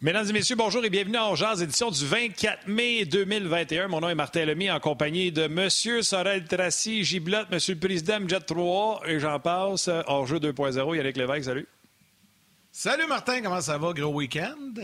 [0.00, 3.88] Mesdames et messieurs, bonjour et bienvenue en Jazz, édition du 24 mai 2021.
[3.88, 8.20] Mon nom est Martin Lemay en compagnie de Monsieur Sorel Tracy, Giblotte, Monsieur le Président,
[8.28, 9.90] Jet 3 et j'en passe.
[10.06, 11.66] Hors jeu 2.0, Yannick Lévesque, salut.
[12.70, 13.92] Salut Martin, comment ça va?
[13.92, 14.74] Gros week-end?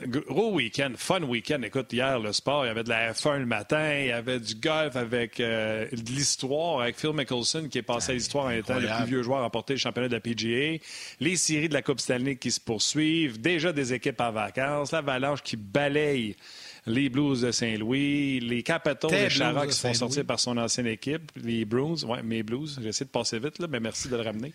[0.00, 1.60] Gros week-end, fun week-end.
[1.62, 4.40] Écoute, hier, le sport, il y avait de la F1 le matin, il y avait
[4.40, 8.50] du golf avec euh, de l'histoire, avec Phil Mickelson qui est passé à l'histoire en
[8.50, 10.82] étant le plus vieux joueur à remporter le championnat de la PGA.
[11.20, 13.38] Les séries de la Coupe Stanley qui se poursuivent.
[13.38, 14.92] Déjà des équipes en vacances.
[14.92, 16.36] L'Avalanche qui balaye
[16.86, 20.88] les Blues de Saint-Louis, les Capitals de Chara qui se font sortir par son ancienne
[20.88, 24.22] équipe, les Bruins, ouais, mes Blues, j'essaie de passer vite, là, mais merci de le
[24.22, 24.52] ramener.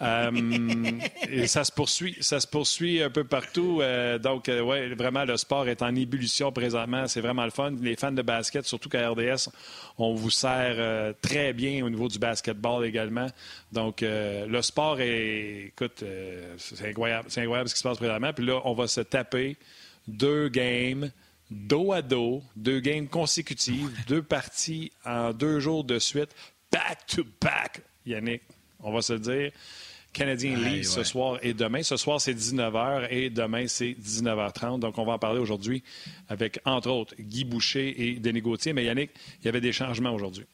[0.00, 0.30] Euh,
[1.28, 3.78] et ça se poursuit, ça se poursuit un peu partout.
[3.80, 7.06] Euh, donc, euh, ouais, vraiment, le sport est en ébullition présentement.
[7.06, 7.72] C'est vraiment le fun.
[7.80, 9.48] Les fans de basket, surtout qu'à RDS,
[9.98, 13.28] on vous sert très bien au niveau du basketball également.
[13.70, 16.02] Donc, le sport est, écoute,
[16.58, 18.32] c'est incroyable, c'est incroyable ce qui se passe présentement.
[18.32, 19.56] Puis là, on va se taper
[20.08, 21.10] deux games
[21.52, 26.30] dos à dos, deux games consécutives, deux parties en deux jours de suite,
[26.70, 28.42] back to back, Yannick,
[28.80, 29.52] on va se le dire.
[30.12, 31.82] Canadien Leafs ce soir et demain.
[31.82, 34.78] Ce soir, c'est 19h et demain, c'est 19h30.
[34.80, 35.82] Donc, on va en parler aujourd'hui
[36.28, 38.74] avec, entre autres, Guy Boucher et Denis Gauthier.
[38.74, 40.44] Mais Yannick, il y avait des changements aujourd'hui.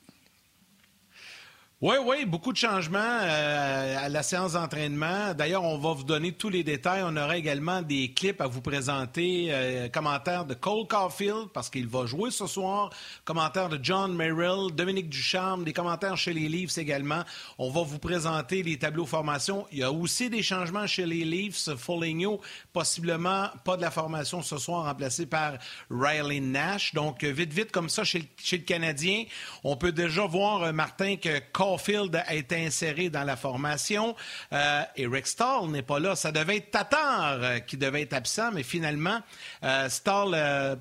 [1.81, 5.33] Oui, oui, beaucoup de changements euh, à la séance d'entraînement.
[5.33, 7.03] D'ailleurs, on va vous donner tous les détails.
[7.05, 9.47] On aura également des clips à vous présenter.
[9.51, 12.91] Euh, commentaires de Cole Caulfield, parce qu'il va jouer ce soir.
[13.25, 17.23] Commentaires de John Merrill, Dominique Ducharme, des commentaires chez les Leafs également.
[17.59, 19.65] On va vous présenter les tableaux formation.
[19.71, 21.77] Il y a aussi des changements chez les Leafs.
[21.77, 22.41] Foligno,
[22.73, 25.53] possiblement pas de la formation ce soir, remplacé par
[25.93, 26.93] Riley Nash.
[26.93, 29.27] Donc, vite, vite, comme ça, chez le, chez le Canadien,
[29.63, 34.17] on peut déjà voir, euh, Martin, que Cole Caulfield a été inséré dans la formation.
[34.55, 36.17] Euh, Eric Stahl n'est pas là.
[36.17, 39.21] Ça devait être Tatar euh, qui devait être absent, mais finalement,
[39.65, 40.31] euh, Stahl,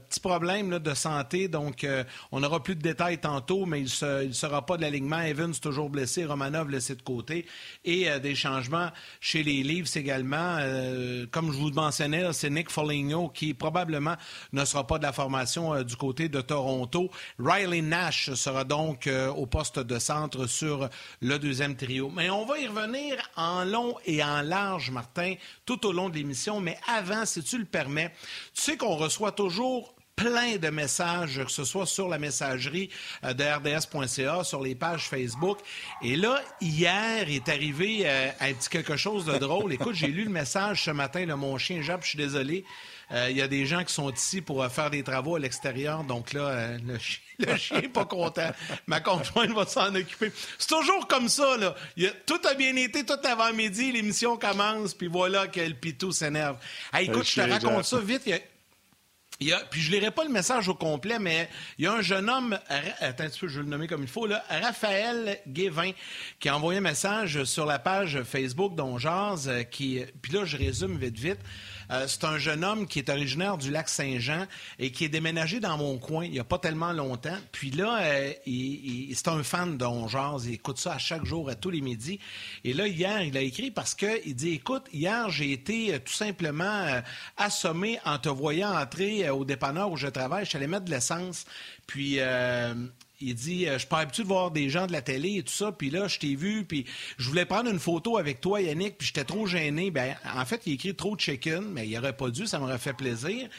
[0.08, 1.86] petit problème de santé, donc
[2.32, 5.20] on n'aura plus de détails tantôt, mais il ne sera pas de l'alignement.
[5.20, 7.46] Evans toujours blessé, Romanov laissé de côté.
[7.84, 10.58] Et des changements chez les Leafs également.
[11.32, 14.16] comme je vous le mentionnais, c'est Nick Foligno qui probablement
[14.54, 17.10] ne sera pas de la formation du côté de Toronto.
[17.40, 20.77] Riley Nash sera donc au poste de centre sur
[21.22, 22.10] le deuxième trio.
[22.10, 26.16] Mais on va y revenir en long et en large, Martin, tout au long de
[26.16, 26.60] l'émission.
[26.60, 28.12] Mais avant, si tu le permets,
[28.54, 32.90] tu sais qu'on reçoit toujours plein de messages, que ce soit sur la messagerie
[33.24, 35.60] euh, de rds.ca, sur les pages Facebook.
[36.02, 39.74] Et là, hier est arrivé euh, un petit quelque chose de drôle.
[39.74, 42.66] Écoute, j'ai lu le message ce matin, de mon chien Jap, je suis désolé.
[43.12, 46.04] Euh, il y a des gens qui sont ici pour faire des travaux à l'extérieur.
[46.04, 46.98] Donc là, le,
[47.58, 48.52] chien, n'est pas content.
[48.86, 50.32] Ma conjointe va s'en occuper.
[50.58, 51.76] C'est toujours comme ça, là.
[52.26, 56.58] tout a bien été, tout avant-midi, l'émission commence, puis voilà que le pitou s'énerve.
[57.00, 58.24] écoute, je te raconte ça vite.
[59.40, 61.48] Il y a, puis je lirai pas le message au complet, mais
[61.78, 62.58] il y a un jeune homme,
[63.00, 65.92] attends un petit peu, je vais le nommer comme il faut, là, Raphaël Guévin,
[66.40, 70.58] qui a envoyé un message sur la page Facebook d'Onjaz, euh, qui, puis là, je
[70.58, 71.40] résume vite, vite.
[71.92, 74.46] Euh, c'est un jeune homme qui est originaire du lac Saint-Jean
[74.80, 77.38] et qui est déménagé dans mon coin il n'y a pas tellement longtemps.
[77.52, 78.34] Puis là, euh,
[79.14, 80.46] c'est un fan d'Ongeaz.
[80.46, 82.20] Il écoute ça à chaque jour, à tous les midis.
[82.64, 86.14] Et là, hier, il a écrit parce qu'il dit, écoute, hier, j'ai été euh, tout
[86.14, 87.02] simplement
[87.38, 90.46] assommé en te voyant entrer au dépanneur où je travaille.
[90.46, 91.46] Je suis allé mettre de l'essence.
[91.86, 92.20] Puis
[93.20, 95.54] il dit Je suis pas habitué de voir des gens de la télé et tout
[95.54, 96.86] ça, puis là, je t'ai vu, puis
[97.18, 99.92] je voulais prendre une photo avec toi, Yannick, puis j'étais trop gêné.
[99.92, 102.78] Ben, en fait, il écrit trop de chicken, mais il aurait pas dû, ça m'aurait
[102.78, 103.50] fait plaisir.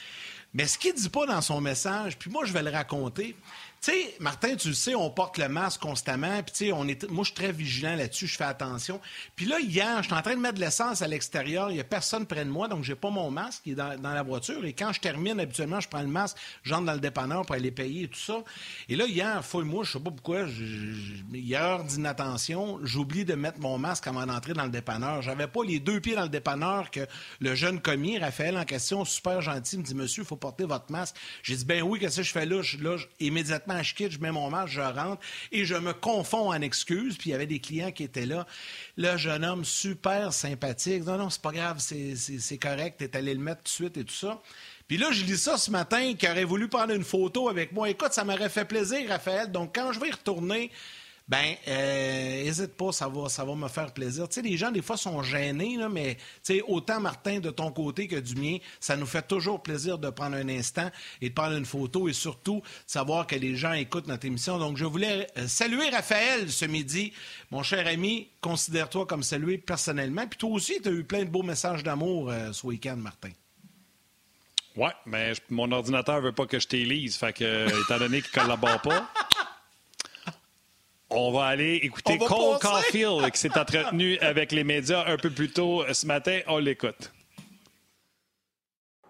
[0.54, 3.36] Mais ce qu'il dit pas dans son message, puis moi, je vais le raconter,
[3.80, 6.42] tu sais, Martin, tu le sais, on porte le masque constamment.
[6.42, 9.00] Puis, est, moi, je suis très vigilant là-dessus, je fais attention.
[9.36, 11.70] Puis là, hier, je suis en train de mettre de l'essence à l'extérieur.
[11.70, 13.62] Il n'y a personne près de moi, donc j'ai pas mon masque.
[13.66, 14.64] Dans, la voiture.
[14.64, 17.70] Et quand je termine, habituellement, je prends le masque, j'entre dans le dépanneur pour aller
[17.70, 18.42] payer et tout ça.
[18.88, 20.46] Et là, hier, fouille-moi, je sais pas pourquoi,
[21.54, 25.22] heure d'inattention, j'oublie de mettre mon masque avant d'entrer dans le dépanneur.
[25.22, 27.06] J'avais pas les deux pieds dans le dépanneur que
[27.40, 30.90] le jeune commis, Raphaël, en question, super gentil, me dit, monsieur, il faut porter votre
[30.90, 31.16] masque.
[31.42, 32.62] J'ai dit, ben oui, qu'est-ce que je fais là?
[32.80, 35.22] là, immédiatement, je quitte, je mets mon masque, je rentre
[35.52, 37.16] et je me confonds en excuses.
[37.16, 38.46] Puis il y avait des clients qui étaient là.
[38.96, 41.04] Le jeune homme, super sympathique.
[41.04, 44.04] Non, non, c'est pas grave, c'est correct, t'es allé le mettre tout de suite et
[44.04, 44.40] tout ça.
[44.86, 47.90] Puis là, je lis ça ce matin, qui aurait voulu prendre une photo avec moi.
[47.90, 49.52] Écoute, ça m'aurait fait plaisir, Raphaël.
[49.52, 50.70] Donc, quand je vais retourner,
[51.28, 54.28] ben, hésite pas, ça va, ça va me faire plaisir.
[54.28, 57.50] Tu sais, les gens, des fois, sont gênés, là, mais tu sais, autant, Martin, de
[57.50, 60.90] ton côté que du mien, ça nous fait toujours plaisir de prendre un instant
[61.20, 64.58] et de prendre une photo et surtout de savoir que les gens écoutent notre émission.
[64.58, 67.12] Donc, je voulais euh, saluer Raphaël ce midi.
[67.50, 70.26] Mon cher ami, considère-toi comme salué personnellement.
[70.26, 73.30] Puis toi aussi, tu as eu plein de beaux messages d'amour euh, ce week-end, Martin.
[74.76, 77.16] Ouais, mais mon ordinateur veut pas que je t'élise.
[77.16, 79.10] Fait que, étant donné qu'il collabore pas,
[81.10, 85.50] on va aller écouter Cole Caulfield qui s'est entretenu avec les médias un peu plus
[85.50, 86.40] tôt ce matin.
[86.46, 87.12] On l'écoute.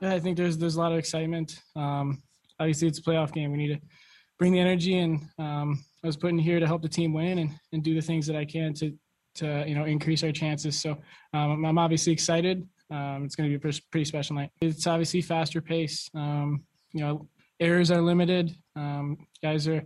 [0.01, 1.61] Yeah, I think there's there's a lot of excitement.
[1.75, 2.23] Um,
[2.61, 3.51] obviously, it's a playoff game.
[3.51, 3.81] We need to
[4.39, 7.39] bring the energy, and um, I was put in here to help the team win
[7.39, 8.93] and, and do the things that I can to
[9.37, 10.81] to you know increase our chances.
[10.81, 10.97] So
[11.35, 12.67] um, I'm obviously excited.
[12.91, 14.51] Um, it's going to be a pretty special night.
[14.61, 16.09] It's obviously faster pace.
[16.15, 16.63] Um,
[16.93, 17.27] you know,
[17.61, 18.55] errors are limited.
[18.77, 19.83] Um, guys are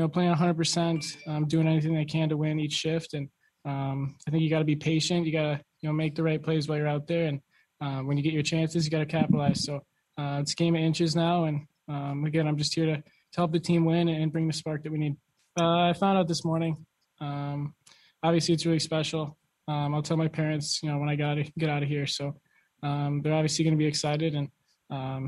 [0.00, 3.12] you know, playing 100%, um, doing anything they can to win each shift.
[3.12, 3.28] And
[3.66, 5.26] um, I think you got to be patient.
[5.26, 7.26] You got to, you know, make the right plays while you're out there.
[7.26, 7.40] And
[7.82, 9.62] uh, when you get your chances, you got to capitalize.
[9.62, 9.80] So
[10.16, 11.44] uh, it's game of inches now.
[11.44, 13.02] And um, again, I'm just here to, to
[13.36, 15.16] help the team win and bring the spark that we need.
[15.60, 16.86] Uh, I found out this morning.
[17.20, 17.74] Um,
[18.22, 19.36] obviously, it's really special.
[19.68, 22.06] Um, I'll tell my parents, you know, when I got to get out of here.
[22.06, 22.40] So
[22.82, 24.34] um, they're obviously going to be excited.
[24.34, 24.48] And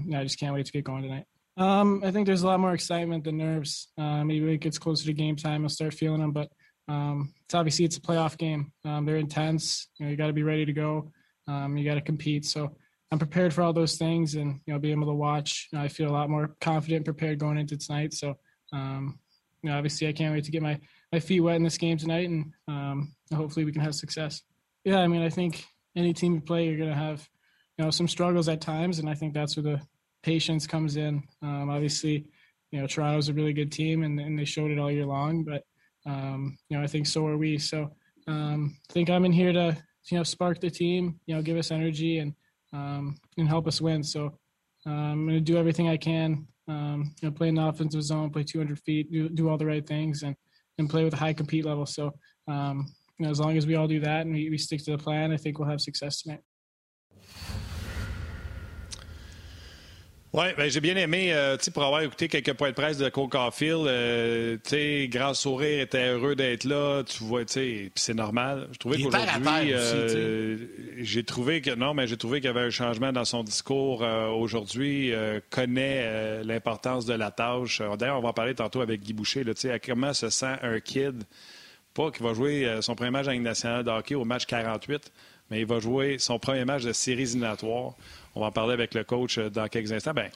[0.08, 1.26] yeah, I just can't wait to get going tonight.
[1.56, 3.88] Um, I think there's a lot more excitement than nerves.
[3.98, 6.32] Uh, maybe when it gets closer to game time, I'll start feeling them.
[6.32, 6.50] But
[6.88, 8.72] um, it's obviously it's a playoff game.
[8.84, 9.88] Um, they're intense.
[9.98, 11.12] You know, you got to be ready to go.
[11.46, 12.44] Um, you got to compete.
[12.44, 12.76] So
[13.10, 15.68] I'm prepared for all those things, and you know, be able to watch.
[15.70, 18.14] You know, I feel a lot more confident, and prepared going into tonight.
[18.14, 18.38] So,
[18.72, 19.18] um,
[19.62, 20.80] you know, obviously, I can't wait to get my
[21.12, 24.40] my feet wet in this game tonight, and um, hopefully, we can have success.
[24.84, 25.64] Yeah, I mean, I think
[25.94, 27.28] any team you play, you're gonna have
[27.76, 29.82] you know some struggles at times, and I think that's where the
[30.22, 31.22] patience comes in.
[31.42, 32.26] Um, obviously,
[32.70, 35.44] you know, Toronto's a really good team and, and they showed it all year long,
[35.44, 35.62] but,
[36.06, 37.58] um, you know, I think so are we.
[37.58, 37.92] So
[38.26, 39.76] um, I think I'm in here to,
[40.10, 42.34] you know, spark the team, you know, give us energy and,
[42.72, 44.02] um, and help us win.
[44.02, 44.38] So
[44.86, 48.02] um, I'm going to do everything I can, um, you know, play in the offensive
[48.02, 50.34] zone, play 200 feet, do, do all the right things and,
[50.78, 51.86] and play with a high compete level.
[51.86, 52.14] So,
[52.48, 54.98] you know, as long as we all do that and we, we stick to the
[54.98, 56.40] plan, I think we'll have success tonight.
[60.34, 63.28] Oui, ben, j'ai bien aimé, euh, pour avoir écouté quelques points de presse de Cole
[63.28, 63.86] Caulfield.
[63.86, 64.56] Euh,
[65.08, 67.02] grand sourire, était heureux d'être là.
[67.02, 68.66] Tu vois, tu sais, c'est normal.
[68.72, 70.56] Je trouvais qu'aujourd'hui, euh,
[71.00, 74.02] j'ai trouvé que non, mais j'ai trouvé qu'il y avait un changement dans son discours
[74.02, 75.12] euh, aujourd'hui.
[75.50, 77.82] Connaît l'importance de la tâche.
[77.98, 79.44] D'ailleurs, on va en parler tantôt avec Guy Boucher.
[79.44, 81.24] Là, à comment se sent un kid,
[81.92, 85.12] pas qui va jouer son premier match avec nationale de hockey au match 48,
[85.50, 87.92] mais il va jouer son premier match de séries éliminatoires.
[88.34, 90.14] On va en parler avec le coach euh, dans quelques instants.
[90.14, 90.30] Ben,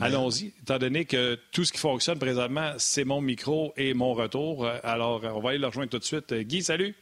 [0.00, 0.52] allons-y.
[0.62, 4.66] Étant donné que tout ce qui fonctionne présentement, c'est mon micro et mon retour.
[4.66, 6.30] Euh, alors, on va aller le rejoindre tout de suite.
[6.30, 6.94] Euh, Guy, salut.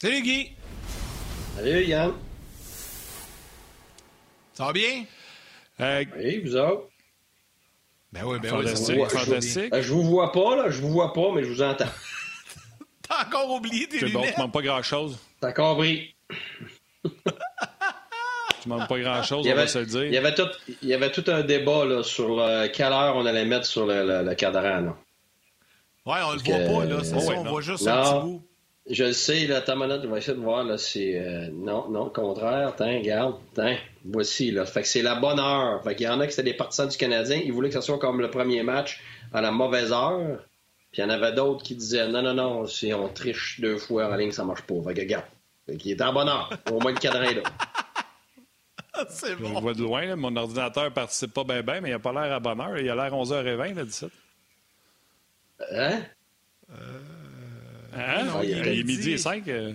[0.00, 0.52] Salut, Guy.
[1.56, 2.12] Salut, Yann.
[4.54, 5.04] Ça va bien?
[5.80, 6.88] oui, vous autres?
[8.12, 9.08] Ben oui, ben fantastique, oui.
[9.08, 9.74] fantastique.
[9.74, 10.70] Je, vous vois pas, là.
[10.70, 11.84] Je vous vois pas, mais je vous entends.
[13.08, 14.10] T'as encore oublié tes lunettes?
[14.10, 15.18] C'est bon, tu manques pas grand-chose.
[15.40, 16.14] T'as compris.
[18.62, 20.04] Tu manques pas grand-chose, on va se le dire.
[20.04, 20.48] Il y avait tout,
[20.82, 23.86] il y avait tout un débat là, sur le, quelle heure on allait mettre sur
[23.86, 24.80] le, le, le cadran.
[24.80, 24.96] Là.
[26.06, 27.00] Ouais, on le voit pas, là.
[27.02, 28.42] C'est ça, on voit juste un petit bout.
[28.88, 31.20] Je le sais, là, ta minute, je vais essayer de voir, là, c'est...
[31.20, 32.72] Euh, non, non, le contraire.
[32.76, 34.64] Tiens, regarde, tiens, voici, là.
[34.64, 35.80] Fait que c'est la bonne heure.
[35.84, 37.82] Fait qu'il y en a qui étaient des partisans du Canadien, ils voulaient que ce
[37.82, 39.00] soit comme le premier match
[39.32, 40.38] à la mauvaise heure.
[40.90, 43.76] Puis il y en avait d'autres qui disaient, non, non, non, si on triche deux
[43.76, 44.74] fois en ligne, ça marche pas.
[44.84, 45.26] Fait que regarde,
[45.66, 46.50] fait qu'il est en bonne heure.
[46.72, 47.42] Au moins le cadran est là.
[49.08, 49.48] C'est bon.
[49.48, 50.06] Je le vois de loin.
[50.06, 50.16] Là.
[50.16, 52.78] Mon ordinateur ne participe pas bien, bien, mais il n'a pas l'air à bonne heure.
[52.78, 54.10] Il a l'air 11h20, là, 17.
[55.72, 56.00] Hein?
[56.70, 56.74] Euh...
[57.92, 58.24] Hein?
[58.24, 59.48] Non, il, est midi et 5.
[59.48, 59.72] Euh...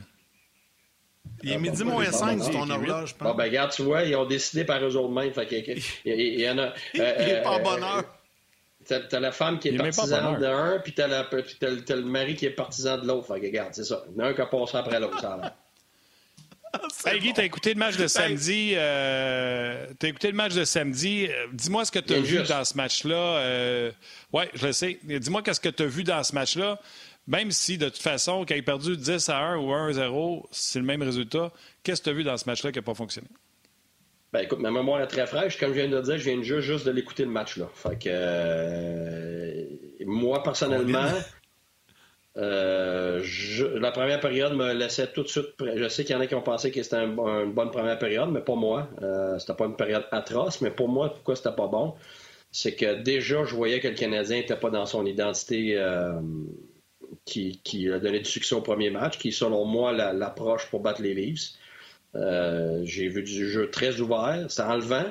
[1.43, 3.27] Il est midi moins 5 sur ton horloge, je pense.
[3.27, 5.31] Bon, ben, regarde, tu vois, ils ont décidé par eux autres mêmes.
[5.31, 5.55] Fait que,
[6.05, 6.74] il, il, y en a.
[6.93, 8.03] il n'est pas en bonne heure.
[8.88, 13.07] T'as la femme qui est partisane d'un, puis t'as le mari qui est partisan de
[13.07, 13.27] l'autre.
[13.27, 14.03] Fait que, regarde, c'est ça.
[14.10, 15.55] Il y en a un qui a passé après l'autre, ça a
[17.05, 18.74] hey Guy, t'as écouté le match de samedi.
[18.75, 21.27] Euh, t'as écouté le match de samedi.
[21.29, 23.15] Euh, dis-moi ce que tu as vu dans ce match-là.
[23.15, 23.91] Euh,
[24.34, 25.00] oui, je le sais.
[25.03, 26.79] Dis-moi qu'est-ce que tu as vu dans ce match-là.
[27.27, 30.48] Même si, de toute façon, qu'il ait perdu 10 à 1 ou 1 à 0,
[30.51, 31.51] c'est le même résultat.
[31.82, 33.27] Qu'est-ce que tu as vu dans ce match-là qui n'a pas fonctionné?
[34.32, 35.58] Ben, écoute, ma mémoire est très fraîche.
[35.58, 37.58] Comme je viens de dire, je viens juste, juste de l'écouter le match.
[37.58, 37.67] Là.
[37.74, 41.10] Fait que, moi, personnellement,
[42.38, 43.24] euh,
[43.80, 45.48] la première période me laissait tout de suite.
[45.60, 48.30] Je sais qu'il y en a qui ont pensé que c'était une bonne première période,
[48.30, 48.89] mais pas moi.
[49.01, 51.94] Euh, c'était pas une période atroce, mais pour moi, pourquoi c'était pas bon?
[52.51, 56.20] C'est que déjà, je voyais que le Canadien n'était pas dans son identité euh,
[57.24, 61.13] qui, a donné du succès au premier match, qui, selon moi, l'approche pour battre les
[61.13, 61.54] Leafs.
[62.84, 65.06] J'ai vu du jeu très ouvert, c'est enlevant,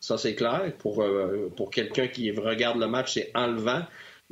[0.00, 0.72] ça c'est clair.
[0.78, 1.04] Pour,
[1.56, 3.82] pour quelqu'un qui regarde le match, c'est enlevant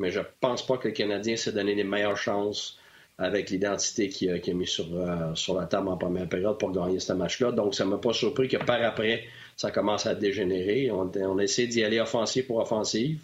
[0.00, 2.78] mais je pense pas que le Canadien s'est donné les meilleures chances
[3.18, 7.00] avec l'identité qu'il a, mis sur, euh, sur la table en première période pour gagner
[7.00, 7.52] ce match-là.
[7.52, 9.24] Donc, ça ne m'a pas surpris que par après,
[9.58, 10.90] ça commence à dégénérer.
[10.90, 13.20] On, on essaie d'y aller offensive pour offensive.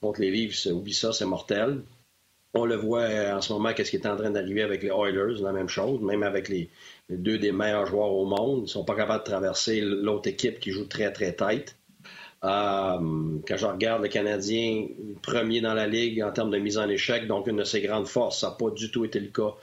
[0.00, 1.82] Contre les Leafs, oublie ça, c'est mortel.
[2.54, 4.88] On le voit euh, en ce moment, qu'est-ce qui est en train d'arriver avec les
[4.88, 6.70] Oilers, la même chose, même avec les,
[7.10, 8.60] deux des meilleurs joueurs au monde.
[8.60, 11.76] Ils ne sont pas capables de traverser l'autre équipe qui joue très, très tête.
[12.44, 14.88] Euh, quand je regarde le Canadien,
[15.22, 18.08] premier dans la Ligue en termes de mise en échec, donc une de ses grandes
[18.08, 19.54] forces, ça n'a pas du tout été le cas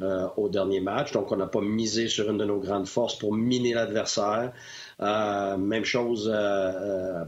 [0.00, 1.10] euh, au dernier match.
[1.12, 4.52] Donc, on n'a pas misé sur une de nos grandes forces pour miner l'adversaire.
[5.00, 7.24] Euh, même chose à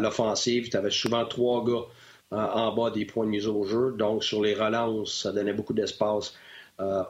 [0.00, 1.84] l'offensive, tu avais souvent trois gars
[2.32, 3.94] en bas des points de mise au jeu.
[3.96, 6.34] Donc, sur les relances, ça donnait beaucoup d'espace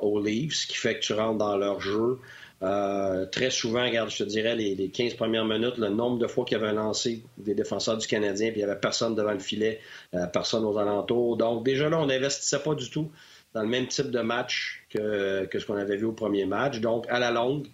[0.02, 2.18] aux Leafs, ce qui fait que tu rentres dans leur jeu.
[2.64, 6.44] Euh, très souvent, regarde, je te dirais, les, 15 premières minutes, le nombre de fois
[6.44, 9.38] qu'il y avait lancé des défenseurs du Canadien, puis il n'y avait personne devant le
[9.38, 9.80] filet,
[10.14, 11.36] euh, personne aux alentours.
[11.36, 13.10] Donc, déjà là, on n'investissait pas du tout
[13.52, 16.80] dans le même type de match que, ce qu'on avait vu au premier match.
[16.80, 17.68] Donc, à la longue,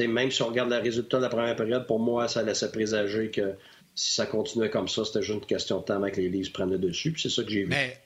[0.00, 3.30] même si on regarde le résultat de la première période, pour moi, ça laissait présager
[3.30, 3.54] que
[3.94, 6.70] si ça continuait comme ça, c'était juste une question de temps avec les Leafs prennent
[6.70, 7.12] le dessus.
[7.12, 7.68] Puis c'est ça que j'ai vu.
[7.68, 7.98] Mais...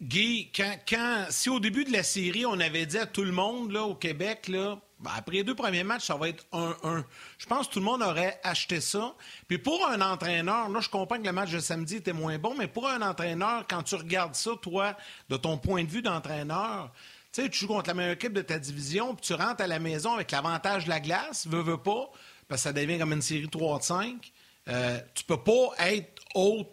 [0.00, 3.72] Guy, quand, si au début de la série, on avait dit à tout le monde
[3.72, 7.04] là, au Québec, là, après les deux premiers matchs, ça va être 1-1.
[7.38, 9.14] Je pense que tout le monde aurait acheté ça.
[9.46, 12.54] Puis pour un entraîneur, là, je comprends que le match de samedi était moins bon,
[12.56, 14.96] mais pour un entraîneur, quand tu regardes ça, toi,
[15.28, 16.90] de ton point de vue d'entraîneur,
[17.32, 19.66] tu sais, tu joues contre la meilleure équipe de ta division, puis tu rentres à
[19.66, 22.10] la maison avec l'avantage de la glace, veux, veux pas,
[22.48, 24.32] parce que ça devient comme une série 3 5.
[24.68, 26.66] Euh, tu peux pas être haut.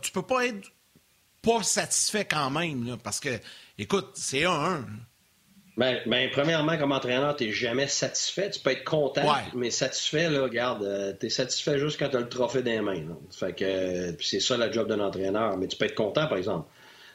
[0.00, 0.72] tu peux pas être
[1.42, 3.38] pas satisfait quand même, parce que,
[3.76, 4.84] écoute, c'est 1-1.
[5.76, 8.48] Ben, ben, premièrement, comme entraîneur, tu n'es jamais satisfait.
[8.50, 12.16] Tu peux être content, mais satisfait, là, regarde, euh, tu es satisfait juste quand tu
[12.16, 13.16] as le trophée dans les mains.
[13.32, 15.56] Fait que euh, c'est ça le job d'un entraîneur.
[15.56, 16.68] Mais tu peux être content, par exemple.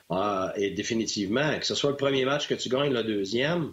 [0.09, 3.71] Ah, et définitivement, que ce soit le premier match que tu gagnes, le deuxième,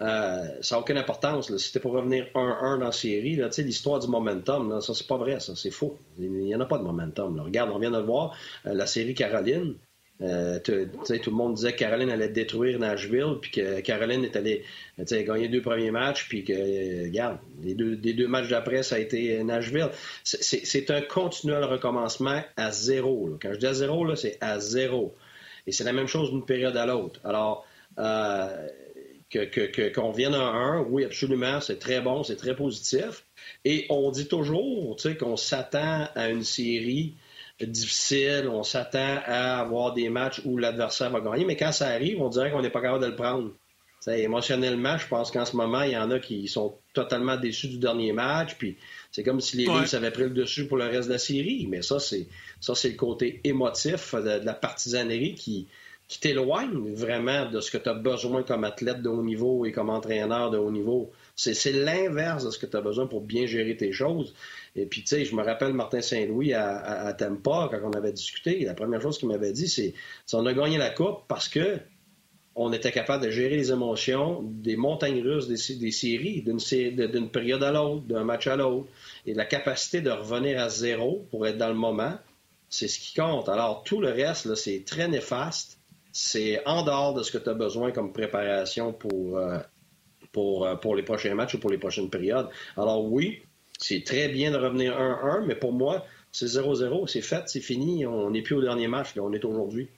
[0.00, 1.48] euh, ça n'a aucune importance.
[1.48, 1.56] Là.
[1.56, 5.16] Si tu pour revenir 1-1 dans la série, l'histoire du momentum, là, ça, c'est pas
[5.16, 5.98] vrai, ça, c'est faux.
[6.18, 7.40] Il n'y en a pas de momentum.
[7.40, 9.76] Regarde, on vient de le voir, la série Caroline.
[10.20, 14.64] Euh, tout le monde disait que Caroline allait détruire Nashville, puis que Caroline est allée
[15.10, 19.42] gagner deux premiers matchs, puis que, euh, regarde, les deux, matchs d'après, ça a été
[19.42, 19.90] Nashville.
[20.22, 23.36] C'est un continuel recommencement à zéro.
[23.40, 25.14] Quand je dis à zéro, c'est à zéro.
[25.66, 27.20] Et c'est la même chose d'une période à l'autre.
[27.24, 27.66] Alors,
[27.98, 28.68] euh,
[29.32, 33.24] qu'on que, vienne à un, oui, absolument, c'est très bon, c'est très positif.
[33.64, 37.14] Et on dit toujours qu'on s'attend à une série
[37.60, 42.20] difficile, on s'attend à avoir des matchs où l'adversaire va gagner, mais quand ça arrive,
[42.20, 43.50] on dirait qu'on n'est pas capable de le prendre.
[44.06, 47.78] émotionnellement, je pense qu'en ce moment, il y en a qui sont totalement déçus du
[47.78, 48.76] dernier match, puis
[49.10, 51.66] c'est comme si les Leafs avaient pris le dessus pour le reste de la série.
[51.68, 52.26] Mais ça, c'est
[52.60, 55.68] ça, c'est le côté émotif de, la partisanerie qui,
[56.08, 59.72] qui t'éloigne vraiment de ce que tu as besoin comme athlète de haut niveau et
[59.72, 61.12] comme entraîneur de haut niveau.
[61.34, 64.34] C'est l'inverse de ce que tu as besoin pour bien gérer tes choses.
[64.76, 68.64] Et puis, tu sais, je me rappelle Martin Saint-Louis à, à, quand on avait discuté,
[68.64, 69.94] la première chose qu'il m'avait dit, c'est
[70.32, 71.78] on a gagné la Coupe parce que
[72.54, 77.62] on était capable de gérer les émotions des montagnes russes des, des séries, d'une période
[77.62, 78.88] à l'autre, d'un match à l'autre.
[79.26, 82.18] Et la capacité de revenir à zéro pour être dans le moment,
[82.68, 83.48] c'est ce qui compte.
[83.48, 85.78] Alors, tout le reste, c'est très néfaste.
[86.12, 89.58] C'est en dehors de ce que tu as besoin comme préparation pour, euh,
[90.32, 92.48] pour, euh, pour les prochains matchs ou pour les prochaines périodes.
[92.76, 93.42] Alors oui,
[93.78, 98.06] c'est très bien de revenir 1-1, mais pour moi, c'est 0-0, c'est fait, c'est fini,
[98.06, 99.88] on n'est plus au dernier match, là, on est aujourd'hui.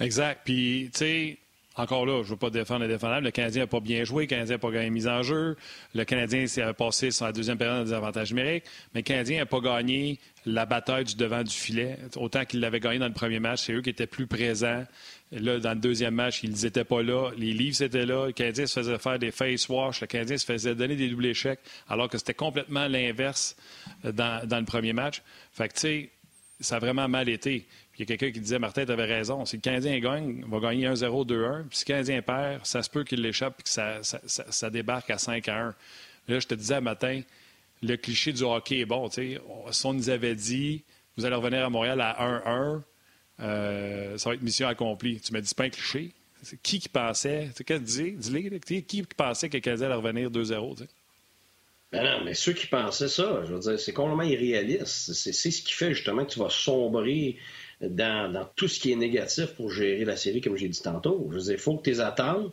[0.00, 0.42] Exact.
[0.44, 1.38] Puis, tu sais,
[1.76, 3.26] encore là, je ne veux pas défendre le défendable.
[3.26, 4.24] Le Canadien n'a pas bien joué.
[4.24, 5.56] Le Canadien n'a pas gagné mise en jeu.
[5.94, 8.64] Le Canadien s'est passé sur la deuxième période des avantages numériques.
[8.94, 11.98] Mais le Canadien n'a pas gagné la bataille du devant du filet.
[12.16, 14.84] Autant qu'il l'avait gagné dans le premier match, c'est eux qui étaient plus présents.
[15.32, 17.32] Là, dans le deuxième match, ils n'étaient pas là.
[17.36, 18.26] Les livres étaient là.
[18.26, 20.00] Le Canadien se faisait faire des face wash.
[20.00, 23.56] Le Canadien se faisait donner des doubles échecs, alors que c'était complètement l'inverse
[24.04, 25.22] dans, dans, le premier match.
[25.52, 26.10] Fait que, tu sais,
[26.60, 27.66] ça a vraiment mal été.
[27.96, 29.44] Il y a quelqu'un qui disait, Martin, tu avais raison.
[29.46, 31.64] Si le Canadien gagne, il va gagner 1-0, 2-1.
[31.68, 34.70] Puis si le Canadien perd, ça se peut qu'il l'échappe et que ça, ça, ça,
[34.70, 35.74] débarque à 5 1.
[36.28, 37.22] Là, je te disais matin,
[37.82, 39.10] le cliché du hockey est bon.
[39.10, 39.38] Si
[39.84, 40.84] on nous avait dit,
[41.16, 42.82] vous allez revenir à Montréal à 1-1,
[43.40, 45.20] euh, ça va être mission accomplie.
[45.20, 46.12] Tu m'as dit, c'est pas un cliché.
[46.62, 50.30] Qui qui pensait, tu sais, dis, dis qui qui pensait que le Canadien allait revenir
[50.30, 50.86] 2-0?
[51.92, 55.12] Ben non, mais ceux qui pensaient ça, je veux dire, c'est complètement irréaliste.
[55.12, 57.36] C'est ce qui fait justement que tu vas sombrer
[57.80, 61.26] dans, tout ce qui est négatif pour gérer la série, comme j'ai dit tantôt.
[61.30, 62.52] Je veux dire, il faut que tes attentes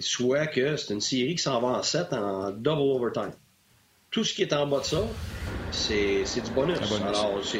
[0.00, 3.32] soient que c'est une série qui s'en va en 7 en double overtime.
[4.10, 5.02] Tout ce qui est en bas de ça,
[5.72, 6.78] c'est du bonus.
[7.06, 7.58] Alors, c'est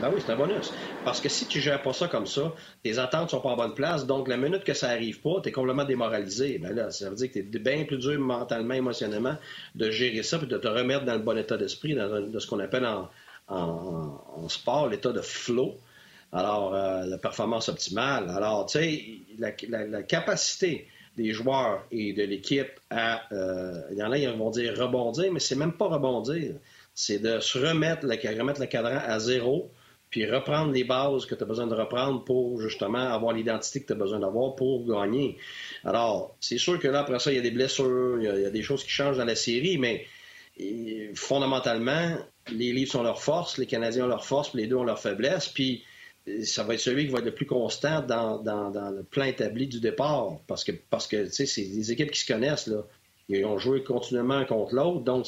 [0.00, 0.72] ben oui, c'est un bonus.
[1.04, 3.74] Parce que si tu gères pas ça comme ça, tes attentes sont pas en bonne
[3.74, 4.06] place.
[4.06, 6.58] Donc, la minute que ça arrive pas, tu es complètement démoralisé.
[6.58, 9.36] Ben là, ça veut dire que tu es bien plus dur mentalement, émotionnellement
[9.74, 12.60] de gérer ça et de te remettre dans le bon état d'esprit, de ce qu'on
[12.60, 13.08] appelle en,
[13.48, 15.74] en, sport l'état de flow.
[16.32, 18.28] Alors, euh, la performance optimale.
[18.30, 19.04] Alors, tu sais,
[19.38, 23.22] la, capacité des joueurs et de l'équipe à.
[23.32, 26.54] Euh, il y en a, ils vont dire rebondir, mais c'est même pas rebondir
[26.94, 29.70] c'est de se remettre le, remettre le cadran à zéro,
[30.10, 33.86] puis reprendre les bases que tu as besoin de reprendre pour justement avoir l'identité que
[33.86, 35.38] tu as besoin d'avoir pour gagner.
[35.84, 38.50] Alors, c'est sûr que là, après ça, il y a des blessures, il y a,
[38.50, 40.06] des choses qui changent dans la série, mais
[41.14, 42.18] fondamentalement,
[42.50, 45.00] les livres sont leurs forces, les Canadiens ont leurs forces, puis les deux ont leurs
[45.00, 45.84] faiblesses, puis
[46.44, 48.42] ça va être celui qui va être le plus constant dans,
[48.90, 52.66] le plan établi du départ, parce que, parce que c'est des équipes qui se connaissent,
[52.66, 52.84] là.
[53.28, 55.24] Ils ont joué continuellement contre l'autre, donc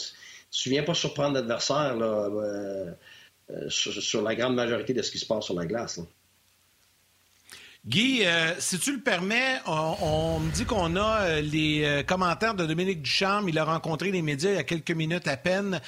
[0.50, 2.90] tu viens pas surprendre l'adversaire euh, euh,
[3.68, 6.00] sur, la grande majorité de ce qui se passe sur la glace.
[7.84, 13.02] Guy, euh, si tu le permets, on, me dit qu'on a les commentaires de Dominique
[13.02, 13.48] Duchamp.
[13.48, 15.80] Il a rencontré les médias il y a quelques minutes à peine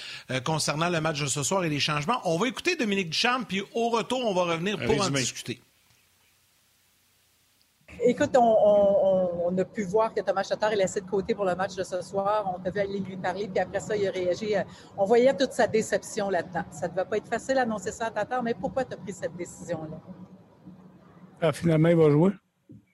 [0.44, 2.21] concernant le match de ce soir et les changements.
[2.25, 5.61] On va écouter Dominique Duchamp, puis au retour, on va revenir pour en discuter.
[8.06, 11.75] Écoute, on, a pu voir que Thomas Chatter est laissé de côté pour le match
[11.75, 12.54] de ce soir.
[12.54, 14.54] On vu aller lui parler, puis après ça, il a réagi.
[14.54, 14.62] Euh,
[14.99, 16.64] on voyait toute sa déception là-dedans.
[16.70, 19.12] Ça ne devait pas être facile d'annoncer ça à Tatar, mais pourquoi tu as pris
[19.12, 20.00] cette décision-là?
[21.40, 22.32] Ah, finalement, il va jouer.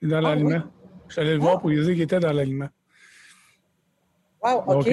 [0.01, 0.63] Il est dans ah l'aliment.
[1.07, 2.69] Je suis allé le voir pour lui dire qu'il était dans l'aliment.
[4.41, 4.89] Wow, OK.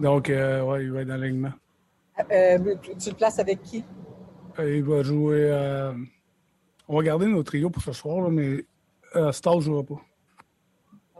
[0.00, 1.52] Donc, euh, euh ouais, il va être dans l'aliment.
[2.32, 2.58] Euh,
[2.98, 3.84] tu le places avec qui?
[4.58, 5.50] il va jouer.
[6.88, 8.66] On va garder nos trios pour ce soir, mais
[9.16, 10.00] euh, Star ne jouera pas.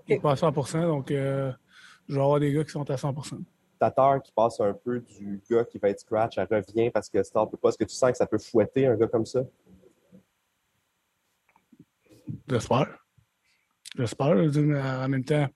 [0.08, 1.52] Il n'est pas à 100% donc euh,
[2.08, 3.38] je vais avoir des gars qui sont à 100%
[3.78, 7.20] Tatar qui passe un peu du gars qui va être scratch, elle revient parce que
[7.22, 7.70] Star ne peut pas.
[7.70, 9.40] Est-ce que tu sens que ça peut fouetter un gars comme ça?
[12.48, 12.98] J'espère.
[13.96, 14.28] J'espère.
[14.28, 15.48] En même temps,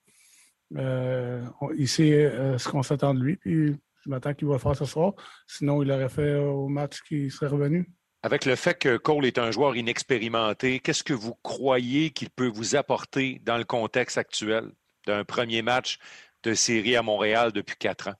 [0.77, 1.45] euh,
[1.77, 4.77] il sait euh, ce qu'on s'attend de lui, puis je m'attends qu'il va le faire
[4.77, 5.13] ce soir.
[5.47, 7.89] Sinon, il l'aurait fait au match qui serait revenu.
[8.23, 12.49] Avec le fait que Cole est un joueur inexpérimenté, qu'est-ce que vous croyez qu'il peut
[12.49, 14.71] vous apporter dans le contexte actuel
[15.07, 15.99] d'un premier match
[16.43, 18.15] de série à Montréal depuis quatre ans?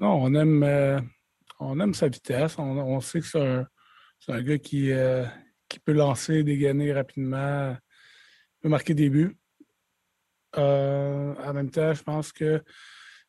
[0.00, 1.00] Non, on aime, euh,
[1.60, 2.58] on aime sa vitesse.
[2.58, 5.24] On, sait que c'est un, gars qui, euh,
[5.68, 7.76] qui peut lancer, dégainer rapidement,
[8.60, 9.36] peut marquer des buts.
[10.56, 12.62] Euh, en même temps, je pense que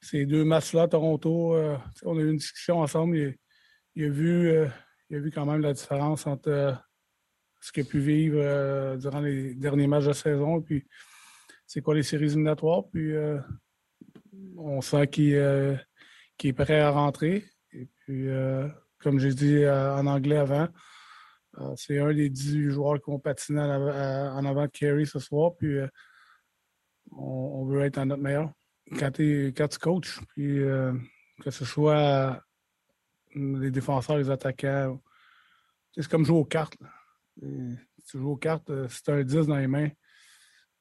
[0.02, 1.56] ces deux matchs-là, Toronto,
[2.04, 3.36] on a eu une discussion ensemble
[4.06, 4.68] a vu, euh,
[5.10, 6.74] il a vu quand même la différence entre euh,
[7.60, 10.86] ce qu'il a pu vivre euh, durant les derniers matchs de saison, puis
[11.68, 12.84] c'est quoi les séries éliminatoires.
[12.92, 13.14] Puis
[14.58, 17.46] on sent qu'il est prêt à rentrer.
[17.74, 18.28] Et puis,
[18.98, 20.68] comme j'ai dit en anglais avant,
[21.76, 25.52] c'est un des 18 joueurs qui vont patiner en avant de Kerry ce soir.
[25.58, 25.78] Puis
[27.12, 28.52] on, veut être en notre meilleur.
[28.98, 30.62] Quand, quand tu coaches, puis
[31.44, 32.42] que ce soit
[33.36, 35.02] les défenseurs, les attaquants.
[35.96, 36.78] C'est comme jouer aux cartes.
[37.42, 37.78] tu
[38.14, 39.90] joues aux cartes, euh, si tu as un 10 dans les mains,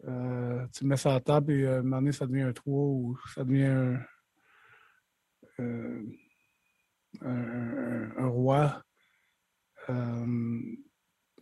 [0.05, 2.43] euh, tu le mets sur la table et euh, à un moment donné, ça devient
[2.43, 3.99] un 3 ou ça devient
[7.21, 8.83] un, roi.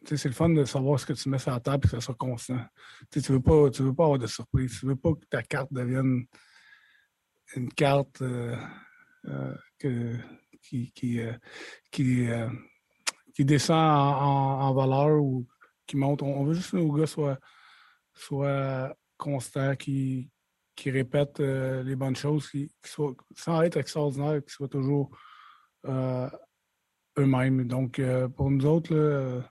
[0.04, 2.00] c'est le fun de savoir ce que tu mets sur la table et que ça
[2.00, 2.64] soit constant.
[3.10, 4.78] tu ne veux, pas, veux pas avoir de surprise.
[4.78, 6.24] Tu ne veux pas que ta carte devienne
[7.54, 8.22] une carte
[9.78, 10.16] que
[10.62, 11.32] qui, qui, euh,
[12.00, 12.50] euh,
[13.34, 15.46] qui, descend en, valeur ou
[15.86, 16.22] qui monte.
[16.22, 17.38] On, veut juste que nos gars soient,
[18.14, 20.30] soient constants, qui,
[20.74, 25.10] qui répètent euh, les bonnes choses, qui, sans être extraordinaires, qui soient toujours
[27.18, 27.66] eux-mêmes.
[27.66, 28.00] Donc,
[28.36, 29.44] pour nous autres,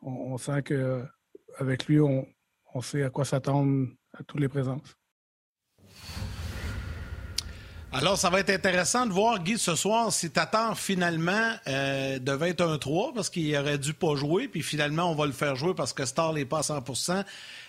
[0.00, 2.26] on, sent qu'avec lui, on,
[2.72, 4.96] on sait à quoi s'attendre à toutes les présences.
[7.96, 12.50] Alors, ça va être intéressant de voir, Guy, ce soir, si Tatar, finalement, euh, devait
[12.50, 15.54] être un 3 parce qu'il aurait dû pas jouer, puis finalement, on va le faire
[15.54, 17.24] jouer parce que Star n'est pas à 100%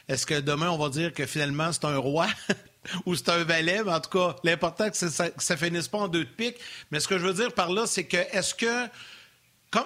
[0.09, 2.25] Est-ce que demain, on va dire que finalement, c'est un roi
[3.05, 3.81] ou c'est un valet?
[3.81, 6.57] En tout cas, l'important, c'est que ça, ne finisse pas en deux de pique.
[6.89, 8.87] Mais ce que je veux dire par là, c'est que est-ce que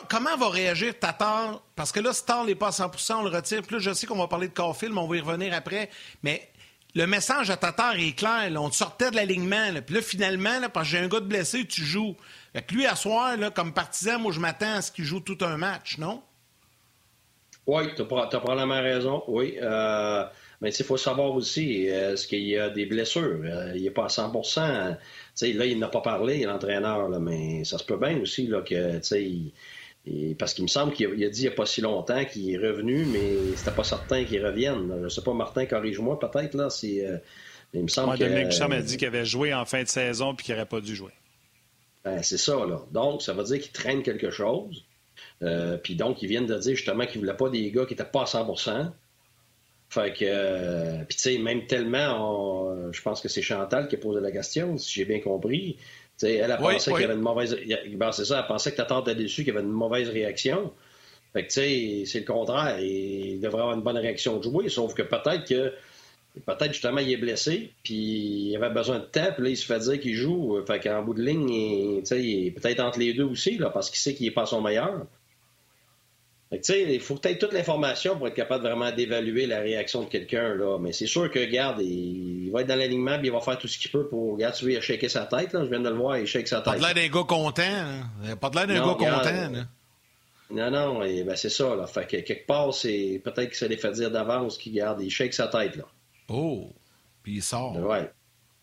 [0.07, 1.61] comment va réagir Tatar?
[1.75, 3.61] Parce que là, Star n'est pas à 100% on le retire.
[3.61, 5.89] Plus je sais qu'on va parler de Caulfield, mais on va y revenir après.
[6.23, 6.48] Mais
[6.95, 8.51] le message à Tatar est clair.
[8.57, 9.73] On te sortait de l'alignement.
[9.85, 12.15] Puis là, finalement, parce que j'ai un gars de blessé, tu joues.
[12.53, 15.57] Fait lui, à soir, comme partisan, moi, je m'attends à ce qu'il joue tout un
[15.57, 16.21] match, non?
[17.67, 19.57] Oui, tu as, probablement raison, oui.
[19.61, 20.25] Euh,
[20.61, 23.41] mais il faut savoir aussi, est-ce qu'il y a des blessures?
[23.43, 24.97] Euh, il n'est pas à 100%
[25.41, 28.99] là, il n'a pas parlé, l'entraîneur, mais ça se peut bien aussi là, que,
[30.37, 32.57] parce qu'il me semble qu'il a, dit il n'y a pas si longtemps qu'il est
[32.57, 34.89] revenu, mais c'était pas certain qu'il revienne.
[34.99, 37.17] Je ne sais pas, Martin, corrige-moi peut-être, là, si, euh,
[37.73, 38.23] il me semble que...
[38.23, 40.81] Dominique Duchamp a dit qu'il avait joué en fin de saison puis qu'il n'aurait pas
[40.81, 41.11] dû jouer.
[42.03, 42.81] Ben, c'est ça, là.
[42.91, 44.85] Donc, ça veut dire qu'il traîne quelque chose.
[45.43, 47.93] Euh, puis donc, ils viennent de dire justement qu'ils ne voulaient pas des gars qui
[47.93, 48.93] n'étaient pas à 100
[49.91, 53.97] fait que, euh, puis tu sais, même tellement, je pense que c'est Chantal qui a
[53.97, 55.77] posé la question, si j'ai bien compris.
[56.21, 57.57] Elle a pensé qu'il y avait une mauvaise.
[57.95, 60.73] Ben, c'est ça, elle pensait que Tatar était déçu, qu'il y avait une mauvaise réaction.
[61.33, 62.79] Fait que, tu sais, c'est le contraire.
[62.79, 65.73] Il devrait avoir une bonne réaction de jouer, sauf que peut-être que.
[66.45, 69.65] Peut-être justement il est blessé, puis il avait besoin de temps, puis là il se
[69.65, 70.63] fait dire qu'il joue.
[70.65, 73.89] Fait qu'en bout de ligne, il, il est peut-être entre les deux aussi, là, parce
[73.89, 75.05] qu'il sait qu'il n'est pas son meilleur
[76.51, 80.55] il faut peut-être toute l'information pour être capable vraiment d'évaluer la réaction de quelqu'un.
[80.55, 80.79] là.
[80.79, 83.67] Mais c'est sûr que, regarde, il, va être dans l'alignement puis il va faire tout
[83.67, 84.33] ce qu'il peut pour.
[84.33, 85.53] Regarde, tu vois, il a shaké sa tête.
[85.53, 85.63] Là.
[85.63, 86.65] Je viens de le voir, il shake sa tête.
[86.65, 87.61] Pas de l'air d'un gars content.
[87.63, 88.35] Hein.
[88.35, 89.49] Pas de l'air d'un gars content.
[89.51, 89.65] Là.
[90.51, 91.75] Non, non, ben c'est ça.
[91.75, 91.85] Là.
[91.85, 95.11] Fait que quelque part, c'est peut-être que ça les fait dire d'avance qu'il garde, il
[95.11, 95.75] shake sa tête.
[95.75, 95.83] là.
[96.29, 96.71] Oh,
[97.21, 97.77] puis il sort.
[97.77, 98.09] Ouais.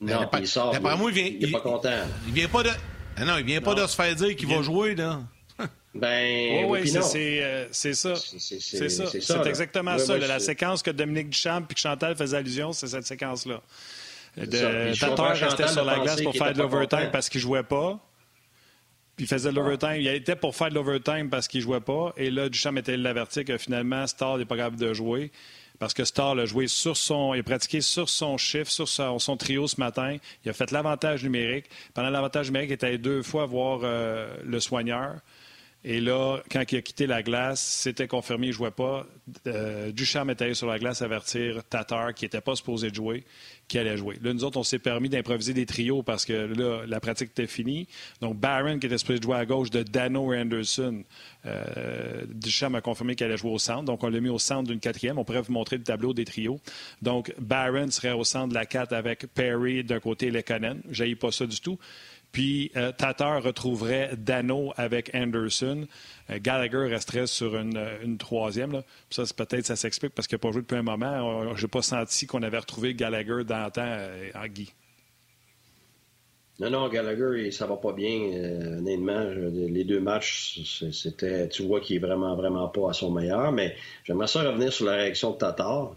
[0.01, 0.73] Non, puis il sort.
[0.73, 1.33] D'après moi, il vient.
[1.41, 1.91] Il, est pas content.
[2.27, 2.71] Il vient pas de.
[3.17, 5.21] Ah non, il vient pas de se faire dire qu'il va jouer, là.
[6.01, 8.15] Ben, oui, euh, c'est ça.
[8.17, 9.07] C'est ça.
[9.07, 10.19] C'est exactement ça.
[10.19, 13.61] la séquence que Dominique Duchamp et que Chantal faisaient allusion, c'est cette séquence-là.
[14.37, 17.99] Tatar restait sur la glace pour faire de l'overtime parce qu'il ne jouait pas.
[19.17, 19.97] Puis il faisait de l'overtime.
[19.97, 22.13] Il était pour faire de l'overtime parce qu'il ne jouait pas.
[22.19, 25.33] Et là, Duchamp était l'averti que finalement, Star n'est pas capable de jouer.
[25.79, 27.35] Parce que Star a joué sur son.
[27.35, 30.17] Il a pratiqué sur son chiffre, sur son, trio ce matin.
[30.45, 31.67] Il a fait l'avantage numérique.
[31.95, 35.17] Pendant l'avantage numérique, il était deux fois voir euh, le soigneur.
[35.89, 39.07] Et là, quand il a quitté la glace, c'était confirmé, il ne jouait pas.
[39.47, 43.25] Euh, Duchamp est allé sur la glace avertir Tatar, qui n'était pas supposé jouer,
[43.69, 44.19] qui allait jouer.
[44.21, 47.47] Là, nous autres, on s'est permis d'improviser des trios parce que là, la pratique était
[47.47, 47.87] finie.
[48.21, 51.05] Donc, Barron, qui était supposé jouer à gauche de Dano Anderson,
[51.47, 53.85] euh, Duchamp a confirmé qu'elle allait jouer au centre.
[53.85, 55.19] Donc, on l'a mis au centre d'une quatrième.
[55.19, 56.59] On pourrait vous montrer le tableau des trios.
[57.01, 60.83] Donc, Barron serait au centre de la 4 avec Perry d'un côté et Lekonen.
[60.91, 61.79] Je pas ça du tout.
[62.33, 65.87] Puis euh, Tatar retrouverait Dano avec Anderson.
[66.31, 68.83] Euh, Gallagher resterait sur une, euh, troisième.
[69.11, 71.55] Ça, peut-être ça s'explique parce qu'il n'a pas joué depuis un moment.
[71.55, 74.73] Je n'ai pas senti qu'on avait retrouvé Gallagher dans le temps en Guy.
[76.59, 78.15] Non, non, Gallagher, ça va pas bien,
[78.79, 79.25] honnêtement.
[79.25, 83.53] les deux matchs, c'était, tu vois qu'il est vraiment, vraiment pas à son meilleur.
[83.53, 85.97] Mais j'aimerais ça revenir sur la réaction de Tatar.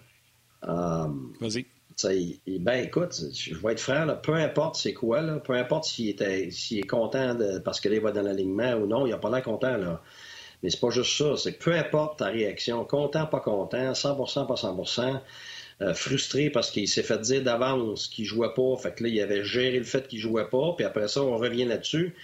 [0.62, 1.66] Vas-y
[2.06, 6.52] ben écoute, je vais être franc, peu importe c'est quoi, là, peu importe s'il est,
[6.52, 9.18] s'il est content de, parce que là, il va dans l'alignement ou non, il n'a
[9.18, 9.78] pas l'air content.
[9.78, 10.02] Là.
[10.62, 14.54] Mais c'est pas juste ça, c'est peu importe ta réaction, content, pas content, 100%, pas
[14.56, 15.22] 100%,
[15.82, 19.22] euh, frustré parce qu'il s'est fait dire d'avance qu'il jouait pas, fait que là, il
[19.22, 22.16] avait géré le fait qu'il jouait pas, puis après ça, on revient là-dessus.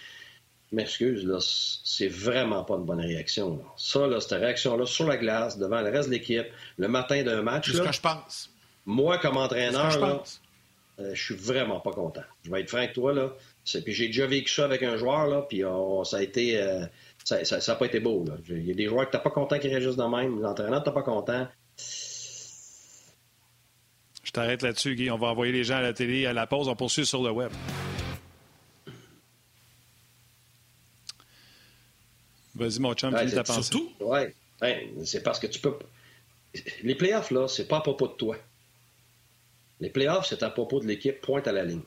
[0.72, 3.62] M'excuse, là, c'est vraiment pas une bonne réaction.
[3.78, 7.44] Ça, là, cette réaction-là sur la glace, devant le reste de l'équipe, le matin d'un
[7.44, 7.72] match.
[7.72, 8.50] C'est ce que je pense.
[8.86, 10.24] Moi, comme entraîneur,
[11.00, 12.24] euh, je suis vraiment pas content.
[12.44, 13.14] Je vais être franc avec toi.
[13.14, 13.34] Là.
[13.64, 15.64] Puis j'ai déjà vécu ça avec un joueur, là, puis
[16.04, 16.62] ça a été.
[16.62, 16.86] Euh,
[17.24, 18.24] ça n'a pas été beau.
[18.26, 18.36] Là.
[18.50, 20.40] Il y a des joueurs que tu pas content qui réagissent de même.
[20.42, 21.48] L'entraîneur, tu pas content.
[24.24, 25.10] Je t'arrête là-dessus, Guy.
[25.10, 26.68] On va envoyer les gens à la télé à la pause.
[26.68, 27.52] On poursuit sur le web.
[32.56, 33.64] Vas-y, mon chum, ta pensée.
[33.64, 34.34] Surtout, ouais.
[35.04, 35.78] c'est parce que tu peux.
[36.84, 38.38] Les playoffs, là, c'est pas à propos de toi.
[39.80, 41.84] Les playoffs, c'est à propos de l'équipe, pointe à la ligne.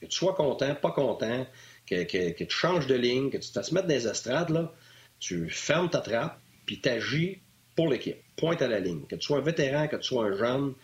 [0.00, 1.46] Que tu sois content, pas content,
[1.88, 4.72] que, tu changes de ligne, que tu te mettre dans les estrades, là,
[5.18, 7.40] tu fermes ta trappe, puis tu agis
[7.74, 9.02] pour l'équipe, pointe à la ligne.
[9.08, 10.74] Que tu sois un vétéran, que tu sois un jeune,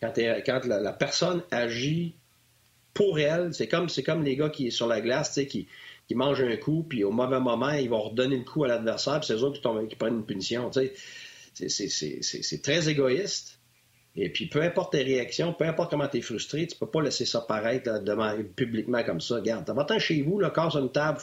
[0.00, 2.14] quand, quand la, personne agit
[2.94, 5.66] pour elle, c'est comme, comme les gars qui sont sur la glace, qui,
[6.06, 9.20] qui mangent un coup, puis au mauvais moment, ils vont redonner le coup à l'adversaire,
[9.20, 10.70] puis c'est eux qui, qui prennent une punition.
[11.52, 13.57] C'est très égoïste.
[14.20, 17.00] Et puis, peu importe tes réactions, peu importe comment tu es frustré, tu peux pas
[17.00, 17.88] laisser ça paraître
[18.56, 19.36] publiquement comme ça.
[19.36, 21.18] Regarde, t'as va chez vous, là, casse une table,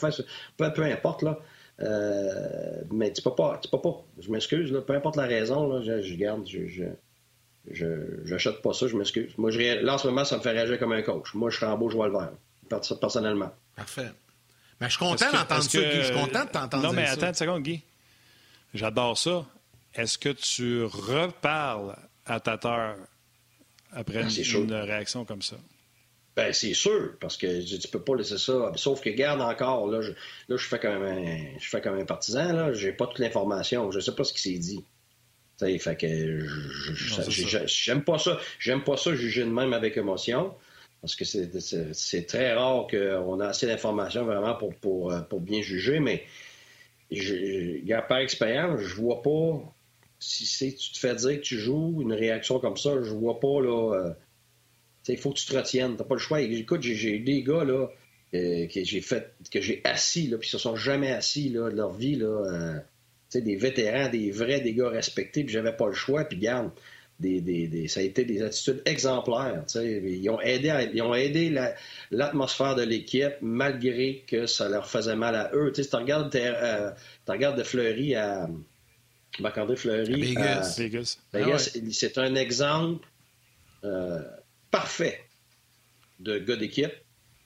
[0.55, 1.37] peu, peu importe, là.
[1.81, 5.81] Euh, mais tu peux pas, tu peux pas, je m'excuse, peu importe la raison, là,
[5.81, 6.85] je, je garde, je,
[7.69, 7.87] je,
[8.23, 9.33] j'achète pas ça, je m'excuse.
[9.37, 11.33] Moi, je, là, en ce moment, ça me fait réagir comme un coach.
[11.33, 12.31] Moi, je serais en beau, je vois le vert,
[13.01, 13.51] personnellement.
[13.75, 14.11] Parfait.
[14.79, 15.95] Mais je suis content d'entendre ça, Guy.
[15.97, 17.81] Je suis content de t'entendre Non, mais attends une seconde, Guy.
[18.73, 19.45] J'adore ça.
[19.93, 22.95] Est-ce que tu reparles à Tatar
[23.91, 25.57] après ben, une, réaction comme ça?
[26.35, 28.73] Ben, c'est sûr, parce que tu peux pas laisser ça.
[28.75, 32.05] Sauf que, garde encore, là, je, là, je fais comme un, je fais comme un
[32.05, 34.83] partisan, là, j'ai pas toute l'information, je sais pas ce qui s'est dit.
[35.57, 36.45] T'sais, fait que
[37.65, 38.37] j'aime pas ça.
[38.59, 40.53] J'aime pas ça juger de même avec émotion.
[40.99, 46.01] parce que c'est très rare qu'on ait assez d'informations vraiment pour, pour, pour, bien juger,
[46.01, 46.25] mais
[47.09, 49.74] je, par expérience, je vois pas
[50.25, 53.61] si tu te fais dire que tu joues une réaction comme ça, je vois pas
[53.61, 53.93] là.
[53.93, 54.13] Euh,
[55.07, 55.95] il faut que tu te retiennes.
[55.97, 56.41] T'as pas le choix.
[56.41, 57.87] Écoute, j'ai des gars là
[58.33, 61.75] euh, que j'ai fait, que j'ai assis là, puis se sont jamais assis là, de
[61.75, 62.81] leur vie là.
[63.33, 66.23] des vétérans, des vrais, des gars respectés, puis j'avais pas le choix.
[66.23, 66.71] Puis garde,
[67.19, 69.63] des, ça a été des attitudes exemplaires.
[69.75, 71.55] Ils ont aidé, ils ont aidé
[72.11, 75.71] l'atmosphère de l'équipe malgré que ça leur faisait mal à eux.
[75.71, 76.91] tu regardes, euh,
[77.27, 78.49] de Fleury à.
[79.39, 80.35] Marc-André Fleury.
[80.37, 81.17] À Vegas.
[81.33, 81.57] Ah
[81.91, 83.07] c'est un exemple
[83.83, 84.21] euh,
[84.71, 85.21] parfait
[86.19, 86.93] de gars d'équipe.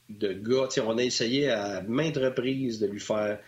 [0.09, 3.39] De gars, on a essayé à maintes reprises de lui faire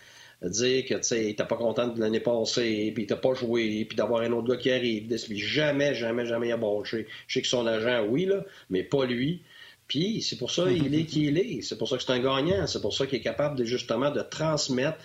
[0.43, 3.95] dire que, tu il pas content de l'année passée, puis il t'a pas joué, puis
[3.95, 5.15] d'avoir un autre gars qui arrive.
[5.35, 7.07] Jamais, jamais, jamais il a branché.
[7.27, 9.41] Je sais que son agent, oui, là, mais pas lui.
[9.87, 11.61] Puis c'est pour ça qu'il est qui il est.
[11.61, 12.65] C'est pour ça que c'est un gagnant.
[12.65, 14.97] C'est pour ça qu'il est capable de, justement de transmettre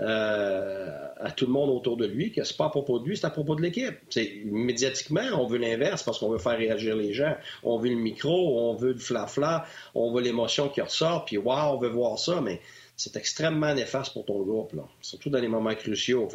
[0.00, 3.16] euh, à tout le monde autour de lui que c'est pas à propos de lui,
[3.16, 3.96] c'est à propos de l'équipe.
[4.44, 7.36] Médiatiquement, on veut l'inverse parce qu'on veut faire réagir les gens.
[7.62, 11.74] On veut le micro, on veut le flafla, on veut l'émotion qui ressort, puis waouh,
[11.74, 12.60] on veut voir ça, mais
[12.96, 14.82] c'est extrêmement néfaste pour ton groupe, là.
[15.00, 16.28] surtout dans les moments cruciaux.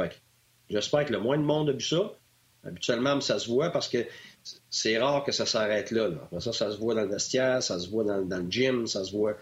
[0.70, 2.14] J'espère que le moins de monde a vu ça.
[2.66, 4.06] Habituellement, ça se voit parce que
[4.70, 7.90] c'est rare que ça s'arrête là, Ça, ça se voit dans le vestiaire, ça se
[7.90, 9.36] voit dans, le gym, ça se voit.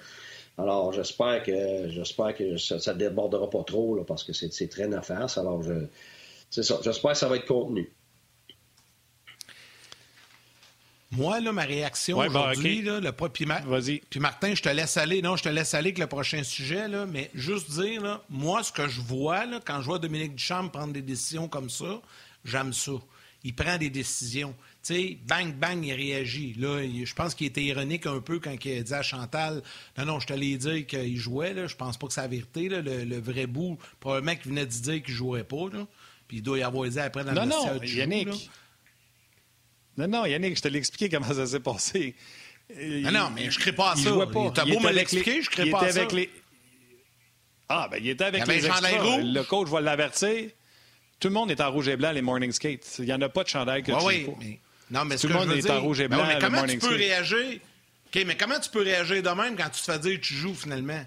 [0.57, 4.87] Alors, j'espère que j'espère que ça, ne débordera pas trop, là, parce que c'est très
[4.87, 5.37] néfaste.
[5.37, 5.73] Alors, je,
[6.49, 6.79] c'est ça.
[6.83, 7.89] J'espère que ça va être contenu.
[11.11, 15.21] Moi, là, ma réaction aujourd'hui, le puis, puis Martin, je te laisse aller.
[15.21, 18.63] Non, je te laisse aller avec le prochain sujet, là, mais juste dire, là, moi,
[18.63, 22.01] ce que je vois là, quand je vois Dominique Duchamp prendre des décisions comme ça,
[22.45, 22.93] j'aime ça.
[23.43, 24.55] Il prend des décisions.
[24.83, 26.55] Tu sais, bang, bang, il réagit.
[26.57, 29.61] Là, je pense qu'il était ironique un peu quand il a dit à Chantal
[29.97, 31.53] Non, non, je t'allais dire qu'il jouait.
[31.53, 31.67] Là.
[31.67, 32.67] Je pense pas que c'est la vérité.
[32.67, 32.81] Là.
[32.81, 35.69] Le, vrai bout, probablement qu'il venait de dire qu'il jouerait pas.
[35.71, 35.85] Là.
[36.27, 38.49] Puis il doit y avoir dit après dans non, le Non, Yannick.
[39.97, 42.15] Non, non, Yannick, je te l'ai expliqué comment ça s'est passé.
[42.75, 44.09] Non, non, mais je ne crée pas à ça.
[44.55, 46.05] T'as beau me l'expliquer, je ne crée pas à ça.
[46.05, 46.29] Les...
[47.69, 49.17] Ah, ben il était avec les extras.
[49.19, 50.49] Le coach va l'avertir.
[51.19, 52.95] Tout le monde est en rouge et blanc, les morning skates.
[52.97, 54.59] Il n'y en a pas de chandail que tu oui, mais...
[54.91, 57.59] Non, mais Tout le monde est en rouge et blanc, mais comment tu peux réagir?
[58.07, 60.33] OK, mais comment tu peux réagir de même quand tu te fais dire que tu
[60.33, 61.05] joues finalement?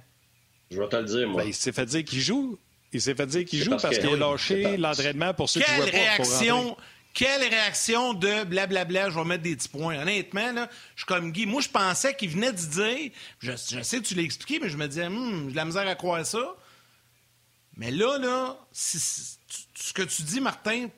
[0.71, 1.43] Je vais te le dire, moi.
[1.43, 2.59] Ben, il s'est fait dire qu'il joue.
[2.93, 5.83] Il s'est fait dire qu'il joue parce, qu'il a lâché l'entraînement pour ceux qui ne
[5.83, 6.77] réaction...
[7.13, 10.01] Quelle réaction de blablabla, je vais mettre des petits points.
[10.01, 11.47] Honnêtement, là, je suis comme Guy.
[11.47, 14.77] Moi, je pensais qu'il venait de dire, je, sais que tu l'as expliqué, mais je
[14.77, 16.57] me disais, hum, j'ai de la misère à croire ça.
[17.77, 20.89] Mais là, là, ce que tu dis, Martin,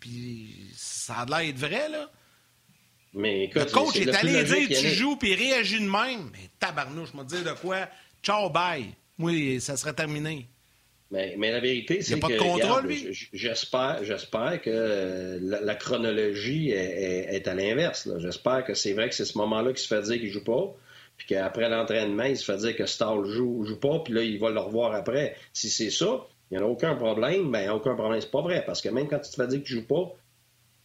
[0.00, 2.10] puis ça a l'air d'être vrai, là.
[3.14, 6.30] Mais écoute, le coach est, allé dire tu joues puis il réagit de même.
[6.32, 7.88] Mais tabarnouche, je me dire de quoi.
[8.22, 8.86] Ciao, bye.
[9.18, 10.46] Oui, ça serait terminé.
[11.10, 12.20] Mais, mais la vérité, c'est que.
[12.20, 13.28] pas de contrôle, lui?
[13.34, 18.08] J'espère, j'espère que la, chronologie est, à l'inverse.
[18.18, 20.74] J'espère que c'est vrai que c'est ce moment-là qu'il se fait dire qu'il joue pas,
[21.18, 24.40] puis qu'après l'entraînement, il se fait dire que Stall joue joue pas, puis là, il
[24.40, 25.36] va le revoir après.
[25.52, 28.64] Si c'est ça, il n'y en a aucun problème, mais aucun problème, c'est pas vrai.
[28.64, 30.14] Parce que même quand tu te fais dire que tu joues pas,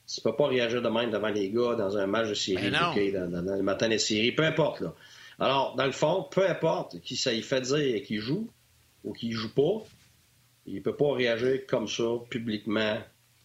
[0.08, 2.94] tu peux pas réagir de même devant les gars dans un match de série, dans,
[2.96, 4.82] le matin des séries, peu importe.
[4.82, 4.94] Là.
[5.40, 8.50] Alors, dans le fond, peu importe qui ça y fait dire qu'il joue
[9.04, 9.86] ou qu'il joue pas,
[10.66, 12.98] il ne peut pas réagir comme ça, publiquement,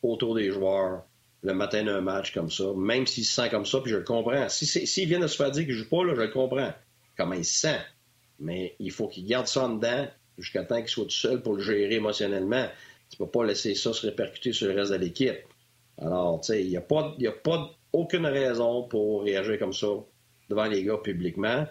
[0.02, 1.04] autour des joueurs,
[1.42, 4.04] le matin d'un match comme ça, même s'il se sent comme ça, puis je le
[4.04, 4.48] comprends.
[4.48, 6.72] S'il si, vient de se faire dire qu'il ne joue pas, là, je le comprends.
[7.16, 7.80] Comment il se sent.
[8.38, 10.06] Mais il faut qu'il garde ça en dedans
[10.38, 12.68] jusqu'à temps qu'il soit tout seul pour le gérer émotionnellement.
[13.10, 15.36] Tu ne peux pas laisser ça se répercuter sur le reste de l'équipe.
[15.98, 19.88] Alors, tu sais, il n'y a pas, a pas aucune raison pour réagir comme ça
[20.48, 21.66] devant les gars publiquement.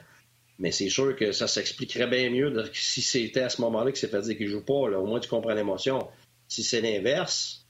[0.59, 4.09] Mais c'est sûr que ça s'expliquerait bien mieux si c'était à ce moment-là que c'est
[4.09, 4.73] fait dire qu'il joue pas.
[4.73, 6.07] au moins, tu comprends l'émotion.
[6.47, 7.65] Si c'est l'inverse,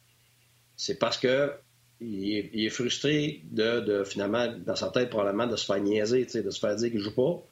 [0.76, 1.54] c'est parce que
[2.02, 6.60] il est, frustré de, finalement, dans sa tête, probablement, de se faire niaiser, de se
[6.60, 7.44] faire dire qu'il joue pas.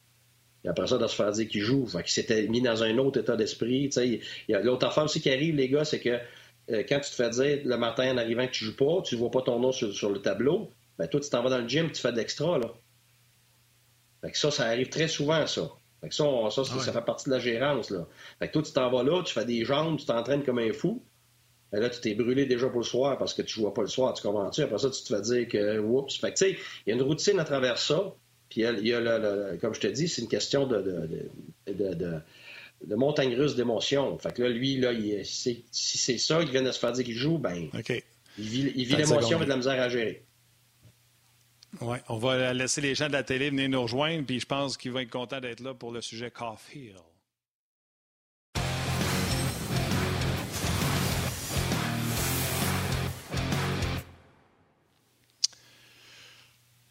[0.66, 1.86] Et après ça, de se faire dire qu'il joue.
[1.86, 3.90] Fait qu'il s'était mis dans un autre état d'esprit.
[3.96, 6.18] Il y a l'autre affaire aussi qui arrive, les gars, c'est que
[6.70, 9.32] quand tu te fais dire le matin en arrivant que tu joues pas, tu vois
[9.32, 12.02] pas ton nom sur, le tableau, ben toi, tu t'en vas dans le gym, tu
[12.02, 12.72] fais de l'extra, là.
[14.22, 15.70] Fait que ça, ça arrive très souvent, ça.
[16.02, 17.90] Fait que ça, ça, ah ça, fait partie de la gérance.
[17.90, 18.08] Là.
[18.40, 20.72] Fait que toi, tu t'en vas là, tu fais des jambes, tu t'entraînes comme un
[20.74, 21.02] fou.
[21.74, 23.82] Et là, tu t'es brûlé déjà pour le soir parce que tu ne joues pas
[23.82, 24.62] le soir, tu comprends-tu?
[24.62, 26.18] Après ça, tu te fais dire que, oups.
[26.18, 28.14] Fait que, tu sais, il y a une routine à travers ça.
[28.50, 31.94] Puis, il y a, le, comme je te dis, c'est une question de, de, de,
[31.94, 32.22] de
[32.88, 34.18] montagne russe d'émotions.
[34.18, 34.92] Fait que là, lui, là,
[35.24, 37.70] si c'est ça, il vient de se faire dire qu'il joue, ben,
[38.38, 40.24] il vit l'émotion, mais de la misère à gérer.
[41.82, 44.76] Oui, on va laisser les gens de la télé venir nous rejoindre, puis je pense
[44.76, 46.96] qu'ils vont être contents d'être là pour le sujet Caulfield.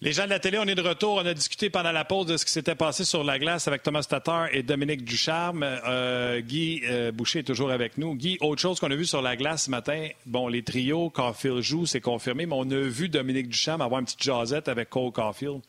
[0.00, 1.14] Les gens de la télé, on est de retour.
[1.16, 3.82] On a discuté pendant la pause de ce qui s'était passé sur la glace avec
[3.82, 5.64] Thomas Tatar et Dominique Ducharme.
[5.64, 8.14] Euh, Guy euh, Boucher est toujours avec nous.
[8.14, 11.62] Guy, autre chose qu'on a vu sur la glace ce matin, bon, les trios, Caulfield
[11.62, 15.10] joue, c'est confirmé, mais on a vu Dominique Ducharme avoir une petite jasette avec Cole
[15.10, 15.62] Caulfield.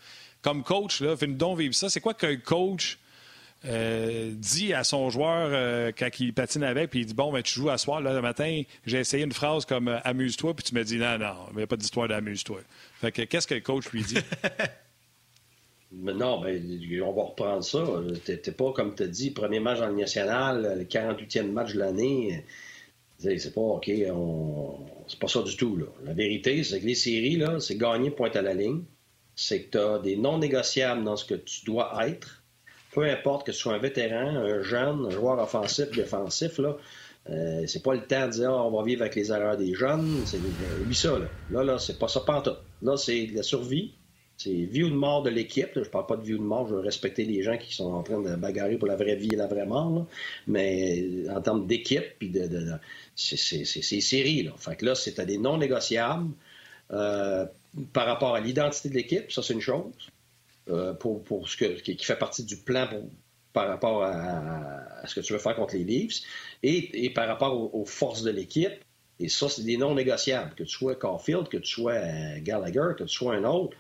[0.44, 1.90] Comme coach, là, fais-nous donc ça.
[1.90, 3.00] C'est quoi qu'un coach
[3.66, 7.56] euh, dit à son joueur quand il patine avec, puis il dit Bon, ben, tu
[7.56, 10.84] joues à soir, là, le matin, j'ai essayé une phrase comme Amuse-toi, puis tu me
[10.84, 12.60] dis Non, non, il n'y a pas d'histoire d'amuse-toi.
[13.00, 14.18] Fait que qu'est-ce que le coach lui dit?
[15.92, 17.84] Non, ben, on va reprendre ça.
[18.24, 22.46] T'es pas, comme tu as dit, premier match le national, le 48e match de l'année.
[23.18, 23.90] C'est pas OK,
[25.08, 25.84] c'est pas ça du tout.
[26.04, 28.84] La vérité, c'est que les séries, c'est gagner pointe à la ligne.
[29.36, 32.40] C'est que tu as des non négociables dans ce que tu dois être
[32.92, 36.78] peu importe que ce soit un vétéran, un jeune, un joueur offensif, défensif, là,
[37.30, 39.74] euh, c'est pas le temps de dire ah, on va vivre avec les erreurs des
[39.74, 40.24] jeunes.
[40.26, 40.40] C'est,
[40.82, 41.18] oublie ça.
[41.20, 42.52] Là, là, là c'est pas ça tout.
[42.82, 43.94] Là, c'est la survie.
[44.38, 45.72] C'est vie ou de mort de l'équipe.
[45.76, 46.68] Je parle pas de vie ou de mort.
[46.70, 49.30] Je veux respecter les gens qui sont en train de bagarrer pour la vraie vie
[49.34, 50.08] et la vraie mort.
[50.48, 52.50] Mais en termes d'équipe, puis de,
[53.16, 54.44] c'est, série.
[54.44, 54.54] Là.
[54.58, 56.30] Fait que là, c'est des non négociables
[56.92, 57.46] euh,
[57.92, 59.30] par rapport à l'identité de l'équipe.
[59.30, 59.92] Ça, c'est une chose.
[60.70, 62.88] Euh, pour, ce que, qui, fait partie du plan
[63.54, 66.22] par rapport à, ce que tu veux faire contre les Leafs
[66.64, 68.74] et, par rapport aux, forces de l'équipe.
[69.20, 70.54] Et ça, c'est des non négociables.
[70.56, 73.76] Que tu sois Caulfield, que tu sois euh, Gallagher, que tu sois un autre,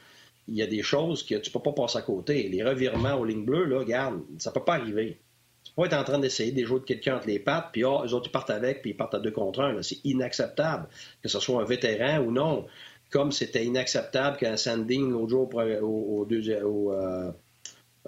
[0.49, 2.49] il y a des choses que tu ne peux pas passer à côté.
[2.49, 5.17] Les revirements aux lignes bleues, là, regarde, ça ne peut pas arriver.
[5.63, 7.85] Tu peux pas être en train d'essayer de jouer de quelqu'un entre les pattes, puis
[7.85, 9.81] oh, eux autres, ils partent avec, puis ils partent à deux contre un.
[9.81, 10.89] C'est inacceptable.
[11.21, 12.65] Que ce soit un vétéran ou non
[13.09, 15.49] comme c'était inacceptable qu'un Sanding l'autre jour
[15.81, 16.27] au,
[16.93, 17.31] euh,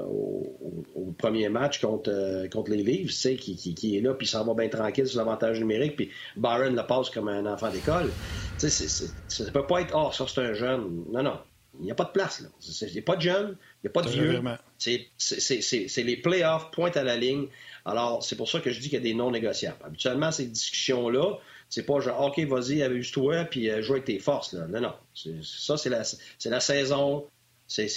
[0.05, 4.45] au, premier match contre, euh, contre les Leafs, qui, qui, qui, est là, puis s'en
[4.45, 8.09] va bien tranquille sur l'avantage numérique, puis Byron le passe comme un enfant d'école.
[8.57, 11.03] Ça ne peut pas être, oh, ça c'est un jeune.
[11.11, 11.37] Non, non.
[11.79, 12.49] Il n'y a pas de place, là.
[12.81, 14.41] Il n'y a pas de jeune, il n'y a pas de vieux.
[14.77, 17.47] C'est les playoffs, pointe à la ligne.
[17.85, 19.77] Alors, c'est pour ça que je dis qu'il y a des non négociables.
[19.83, 24.53] Habituellement, ces discussions-là, c'est pas genre, OK, vas-y, amuse-toi, puis euh, joue avec tes forces.
[24.53, 24.67] Là.
[24.67, 24.93] Non, non.
[25.43, 26.03] Ça, c'est la,
[26.45, 27.25] la, saison.
[27.71, 27.87] C'est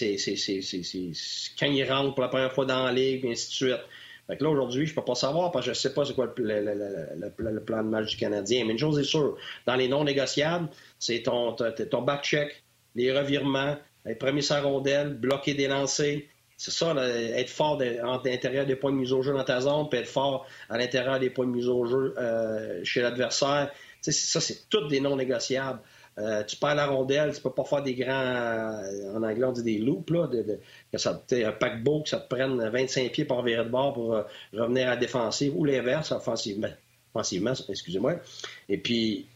[1.58, 3.80] quand il rentre pour la première fois dans la ligue, et ainsi de suite.
[4.26, 6.32] Fait que là, aujourd'hui, je peux pas savoir parce que je sais pas c'est quoi
[6.34, 8.64] le, plan de match du Canadien.
[8.64, 13.76] Mais une chose est sûre, dans les non négociables, c'est ton, ton back-check, les revirements,
[14.06, 16.22] les premiers sans rondelle, bloquer des lancers,
[16.56, 19.88] c'est ça, être fort à l'intérieur des points de mise au jeu dans ta zone,
[19.90, 23.70] puis être fort à l'intérieur des points de mise au jeu euh, chez l'adversaire.
[24.00, 25.80] Ça, c'est tout des non négociables.
[26.18, 29.53] Euh, tu perds la rondelle, tu peux pas faire des grands, euh, en anglais on
[29.53, 30.61] dit des loops, là, de,
[30.92, 34.22] que ça, un paquebot que ça te prenne 25 pieds par virer de bord pour
[34.53, 36.68] revenir à la défensive, ou l'inverse, offensivement,
[37.12, 38.20] offensivement excusez-moi.
[38.68, 39.27] Et puis,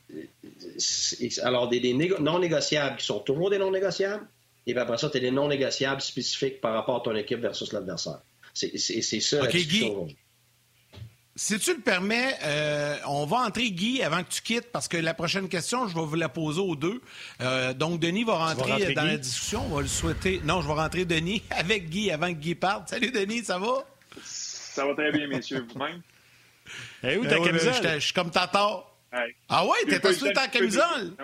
[1.42, 4.24] alors des non négociables qui sont toujours des non négociables,
[4.68, 7.40] et puis après ça, tu as des non négociables spécifiques par rapport à ton équipe
[7.40, 8.20] versus l'adversaire.
[8.54, 8.78] C'est
[9.20, 10.06] ça la discussion
[11.40, 14.96] Si tu le permets, euh, on va entrer Guy avant que tu quittes parce que
[14.96, 17.00] la prochaine question, je vais vous la poser aux deux.
[17.40, 19.64] Euh, donc, Denis va rentrer, dans la discussion.
[19.70, 20.40] On va le souhaiter.
[20.42, 22.88] Non, je vais rentrer Denis avec Guy avant que Guy parte.
[22.88, 23.86] Salut Denis, ça va?
[24.20, 26.02] Ça va très bien, messieurs, vous-même?
[27.04, 27.74] Eh où ta camisole?
[27.94, 28.82] Je suis comme Tata.
[29.48, 31.14] Ah ouais, t'es pas ta camisole?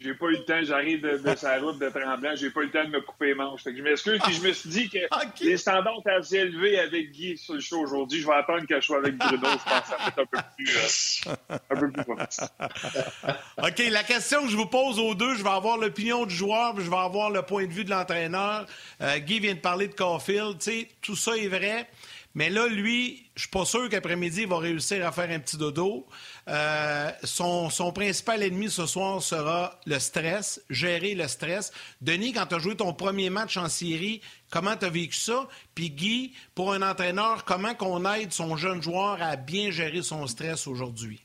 [0.00, 2.66] J'ai pas eu le temps, j'arrive de, de sa route de Tremblant, j'ai pas eu
[2.66, 3.60] le temps de me couper les manches.
[3.64, 7.36] je m'excuse, puis je me suis dit que les standards étaient assez élevés avec Guy
[7.36, 8.20] sur le show aujourd'hui.
[8.20, 10.24] Je vais attendre que je sois avec Bruno, je pense que ça va être un
[10.24, 12.02] peu plus, euh, un peu plus
[13.58, 16.74] OK, la question que je vous pose aux deux, je vais avoir l'opinion du joueur,
[16.74, 18.64] puis je vais avoir le point de vue de l'entraîneur.
[19.02, 21.86] Euh, Guy vient de parler de Caulfield, tu sais, tout ça est vrai.
[22.34, 25.56] Mais là, lui, je suis pas sûr qu'après-midi, il va réussir à faire un petit
[25.56, 26.06] dodo.
[26.46, 31.72] Euh, son, principal ennemi ce soir sera le stress, gérer le stress.
[32.00, 35.48] Denis, quand tu as joué ton premier match en série, comment tu as vécu ça?
[35.74, 40.26] Puis Guy, pour un entraîneur, comment qu'on aide son jeune joueur à bien gérer son
[40.28, 41.20] stress aujourd'hui?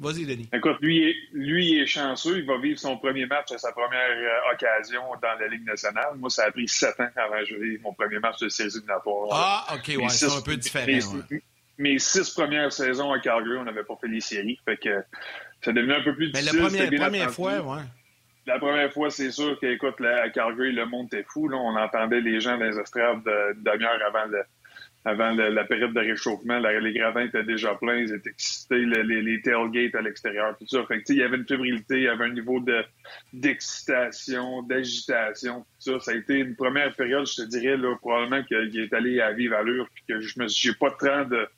[0.00, 0.48] Vas-y, Denis.
[0.52, 2.38] Écoute, lui, lui est chanceux.
[2.38, 6.14] Il va vivre son premier match à sa première euh, occasion dans la Ligue nationale.
[6.16, 9.28] Moi, ça a pris sept ans avant de jouer mon premier match de série éliminatoire.
[9.32, 10.86] Ah, OK, ouais, c'est un peu différent.
[11.78, 14.58] Mes, six premières saisons à Calgary, on n'avait pas fait les séries.
[14.64, 15.02] Fait que
[15.62, 16.60] ça devenait un peu plus difficile.
[16.62, 17.82] Mais la première, fois, ouais.
[18.46, 21.48] La première fois, c'est sûr qu'écoute, à Calgary, le monde était fou.
[21.48, 21.56] Là.
[21.56, 24.42] On entendait les gens dans les estrades de, demi-heure avant le
[25.04, 26.58] avant la, période de réchauffement.
[26.58, 30.84] les gradins étaient déjà pleins, ils étaient excités, les, tailgates à l'extérieur, tout ça.
[30.86, 32.84] Fait il y avait une fébrilité, il y avait un niveau de,
[33.32, 36.00] d'excitation, d'agitation, tout ça.
[36.00, 39.54] Ça a été une première période, je te dirais, probablement qu'il est allé à vive
[39.54, 41.48] allure, puis que je me j'ai pas tant de,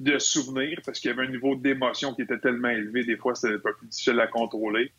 [0.00, 3.34] de souvenirs parce qu'il y avait un niveau d'émotion qui était tellement élevé, des fois
[3.34, 4.92] c'était un peu plus difficile à contrôler.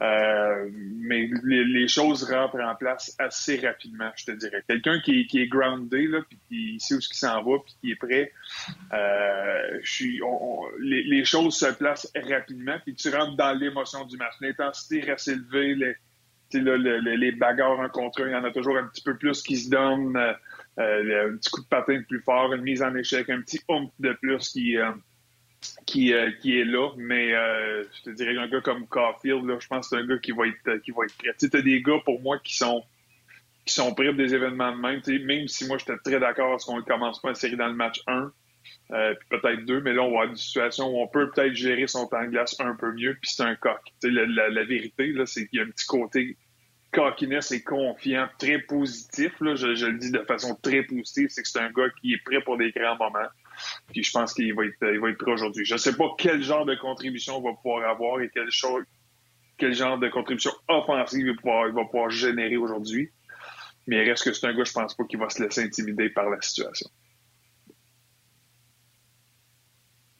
[0.00, 4.64] Euh, mais les, choses rentrent en place assez rapidement, je te dirais.
[4.66, 7.90] Quelqu'un qui, est groundé, là, puis qui sait où ce qui s'en va, puis qui
[7.92, 8.32] est prêt,
[8.92, 10.20] euh, je suis,
[10.80, 14.34] les, les, choses se placent rapidement, puis tu rentres dans l'émotion du match.
[14.40, 15.96] L'intensité reste élevée, les,
[16.60, 19.56] là, bagarres en contre un, il y en a toujours un petit peu plus qui
[19.56, 23.42] se donnent, euh, un petit coup de patin plus fort, une mise en échec, un
[23.42, 24.76] petit oomph de plus qui
[25.86, 29.56] qui, euh, qui est là, mais euh, je te dirais qu'un gars comme Caulfield, là,
[29.60, 31.34] je pense que c'est un gars qui va être qui va être prêt.
[31.38, 32.84] Tu as des gars pour moi qui sont
[33.64, 35.26] qui sont prêts pour des événements de même.
[35.26, 37.68] Même si moi j'étais très d'accord à ce qu'on ne commence pas une série dans
[37.68, 38.32] le match 1,
[38.92, 41.54] euh, puis peut-être 2, mais là on va avoir une situation où on peut peut-être
[41.54, 43.80] gérer son temps de glace un peu mieux, puis c'est un coq.
[44.02, 46.36] La, la, la, vérité, là, c'est qu'il y a un petit côté
[46.94, 49.32] cockiness et confiant, très positif.
[49.40, 52.24] Là, je, le dis de façon très positive, c'est que c'est un gars qui est
[52.24, 53.28] prêt pour des grands moments.
[53.92, 55.64] Puis je pense qu'il va être, il va être prêt aujourd'hui.
[55.64, 58.48] Je ne sais pas quel genre de contribution il va pouvoir avoir et quel,
[59.58, 63.10] quel genre de contribution offensive il va pouvoir, il va pouvoir générer aujourd'hui.
[63.86, 66.08] Mais il reste que c'est un gars, je pense pas qu'il va se laisser intimider
[66.08, 66.88] par la situation.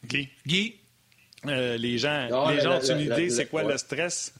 [0.05, 0.29] Guy?
[0.45, 0.79] Guy?
[1.47, 4.33] Euh, les gens, les gens ont une idée, c'est quoi le stress?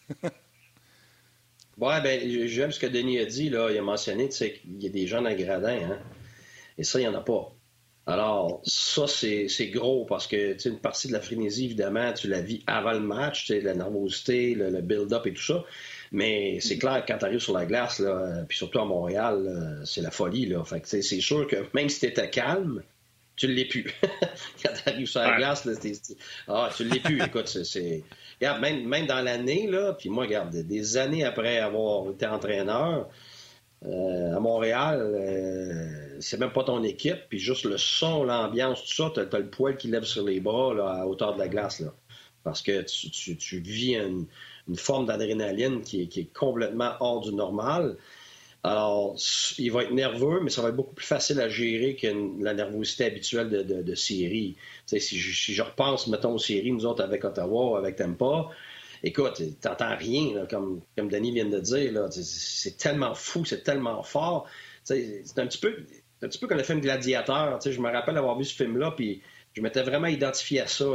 [1.77, 3.69] ouais, ben, j'aime ce que Denis a dit, là.
[3.71, 5.99] Il a mentionné qu'il y a des gens dans gradin, hein?
[6.77, 7.54] Et ça, il n'y en a pas.
[8.07, 12.61] Alors, ça, c'est gros parce que une partie de la frénésie, évidemment, tu la vis
[12.67, 15.63] avant le match, la nervosité, le, build-up et tout ça.
[16.11, 19.81] Mais c'est clair que quand tu arrives sur la glace, là, puis surtout à Montréal,
[19.85, 20.45] c'est la folie.
[20.45, 20.63] Là.
[20.63, 22.83] Fait c'est sûr que même si tu étais calme,
[23.35, 23.85] tu ne l'es plus.
[24.63, 25.73] quand tu arrives sur la glace, là,
[26.47, 27.21] ah, tu ne l'es plus.
[27.21, 28.03] Écoute, c'est.
[28.39, 33.09] Regarde, même, même dans l'année, là, puis moi, regarde, des années après avoir été entraîneur,
[33.83, 38.93] euh, à Montréal, euh, c'est même pas ton équipe, puis juste le son, l'ambiance, tout
[38.93, 41.47] ça, t'as as le poil qui lève sur les bras là, à hauteur de la
[41.47, 41.81] glace.
[41.81, 41.93] Là,
[42.43, 44.27] parce que tu, vis une,
[44.75, 47.97] forme d'adrénaline qui est, complètement hors du normal.
[48.63, 49.15] Alors,
[49.59, 52.07] il va être nerveux, mais ça va être beaucoup plus facile à gérer que
[52.41, 54.55] la nervosité habituelle de, de, série.
[54.87, 58.49] Si je, repense, mettons, aux séries, nous autres avec Ottawa, avec Tampa,
[59.05, 62.07] écoute, t'entends rien, comme, comme Denis vient de dire.
[62.11, 64.47] C'est tellement fou, c'est tellement fort.
[64.83, 65.77] C'est un petit peu.
[66.21, 67.59] Un petit peu comme le film Gladiateur.
[67.63, 69.21] Je me rappelle avoir vu ce film-là, puis
[69.53, 70.85] je m'étais vraiment identifié à ça.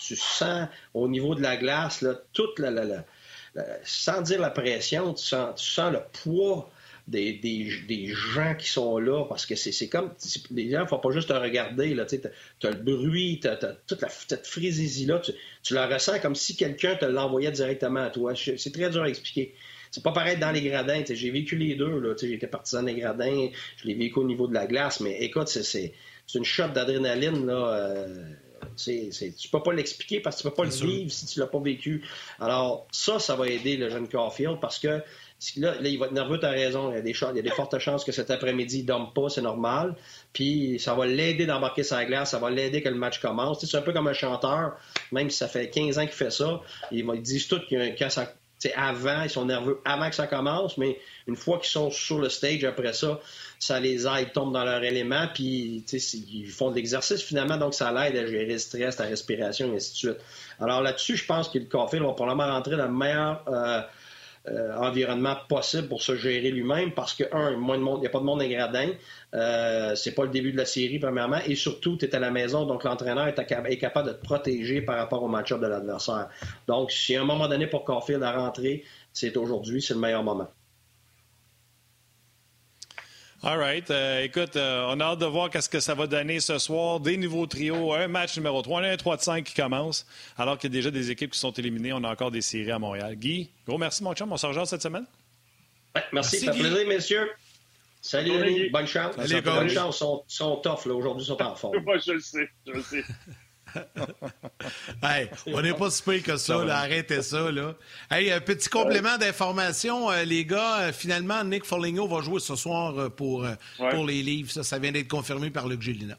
[0.00, 3.04] Tu, sens au niveau de la glace toute la, la,
[3.82, 6.70] sans dire la pression, tu sens, tu sens le poids
[7.08, 10.12] des, des, gens qui sont là parce que c'est comme
[10.50, 13.56] les gens ne font pas juste te regarder là tu as, le bruit tu as,
[13.86, 15.32] toute la, cette frésésie là tu,
[15.62, 18.34] tu, la ressens comme si quelqu'un te l'envoyait directement à toi.
[18.34, 19.54] C'est très dur à expliquer.
[19.90, 23.48] C'est pas pareil dans les gradins j'ai vécu les deux là j'étais partisan des gradins
[23.78, 25.92] je l'ai vécu au niveau de la glace mais écoute c'est
[26.34, 28.34] une shot d'adrénaline là euh,
[28.76, 31.46] c'est, tu peux pas l'expliquer parce que tu peux pas le vivre si tu l'as
[31.46, 32.04] pas vécu.
[32.40, 35.02] Alors, ça, ça va aider le jeune Caulfield parce que
[35.56, 36.90] Là, il va être nerveux, tu as raison.
[36.90, 38.86] Il y a des, il y a des fortes chances que cet après-midi, il ne
[38.88, 39.94] dorme pas, c'est normal.
[40.32, 43.64] Puis ça va l'aider d'embarquer sa glace, ça va l'aider que le match commence.
[43.64, 44.76] c'est un peu comme un chanteur,
[45.12, 46.60] même si ça fait 15 ans qu'il fait ça.
[46.90, 48.32] Ils, ils disent tout que ça,
[48.74, 52.28] avant, ils sont nerveux avant que ça commence, mais une fois qu'ils sont sur le
[52.28, 53.20] stage après ça,
[53.58, 57.74] ça les aide, ils tombent dans leur élément, puis ils font de l'exercice finalement, donc
[57.74, 60.18] ça l'aide à gérer le stress, la respiration, et ainsi de suite.
[60.60, 63.44] Alors là-dessus, je pense que le café va probablement rentrer dans le meilleur.
[63.48, 63.82] Euh,
[64.50, 68.24] euh, environnement possible pour se gérer lui-même parce que, un, il n'y a pas de
[68.24, 68.88] monde ingradin.
[69.34, 71.40] Euh, c'est pas le début de la série, premièrement.
[71.46, 74.96] Et surtout, tu es à la maison, donc l'entraîneur est, capable de te protéger par
[74.96, 76.28] rapport au match-up de l'adversaire.
[76.66, 80.22] Donc, si à un moment donné pour Caulfield à rentrer, c'est aujourd'hui, c'est le meilleur
[80.22, 80.48] moment.
[83.40, 83.88] All right.
[83.90, 86.98] Euh, écoute, euh, on a hâte de voir qu'est-ce que ça va donner ce soir.
[86.98, 90.70] Des nouveaux trios, un match numéro 3, un 3 de 5 qui commence, alors qu'il
[90.70, 91.92] y a déjà des équipes qui sont éliminées.
[91.92, 93.14] On a encore des séries à Montréal.
[93.14, 94.32] Guy, gros merci, mon chum.
[94.32, 95.06] On se cette semaine.
[96.12, 97.30] merci, ça fait plaisir, messieurs.
[98.00, 98.70] Salut, Denis.
[98.70, 99.14] Bonne chance.
[99.16, 99.96] Bonne chance.
[99.96, 100.94] Ils sont, sont tough, là.
[100.94, 101.78] Aujourd'hui, ils sont en forme.
[101.84, 102.48] Moi, je le sais.
[102.66, 103.04] Je le sais.
[105.02, 107.50] hey, on n'est pas si pire que ça, là, arrêtez ça.
[107.50, 107.74] Là.
[108.10, 110.80] Hey, un petit complément d'information, euh, les gars.
[110.80, 113.46] Euh, finalement, Nick Foligno va jouer ce soir euh, pour,
[113.90, 114.50] pour les livres.
[114.50, 116.18] Ça, ça vient d'être confirmé par Luc Gélina.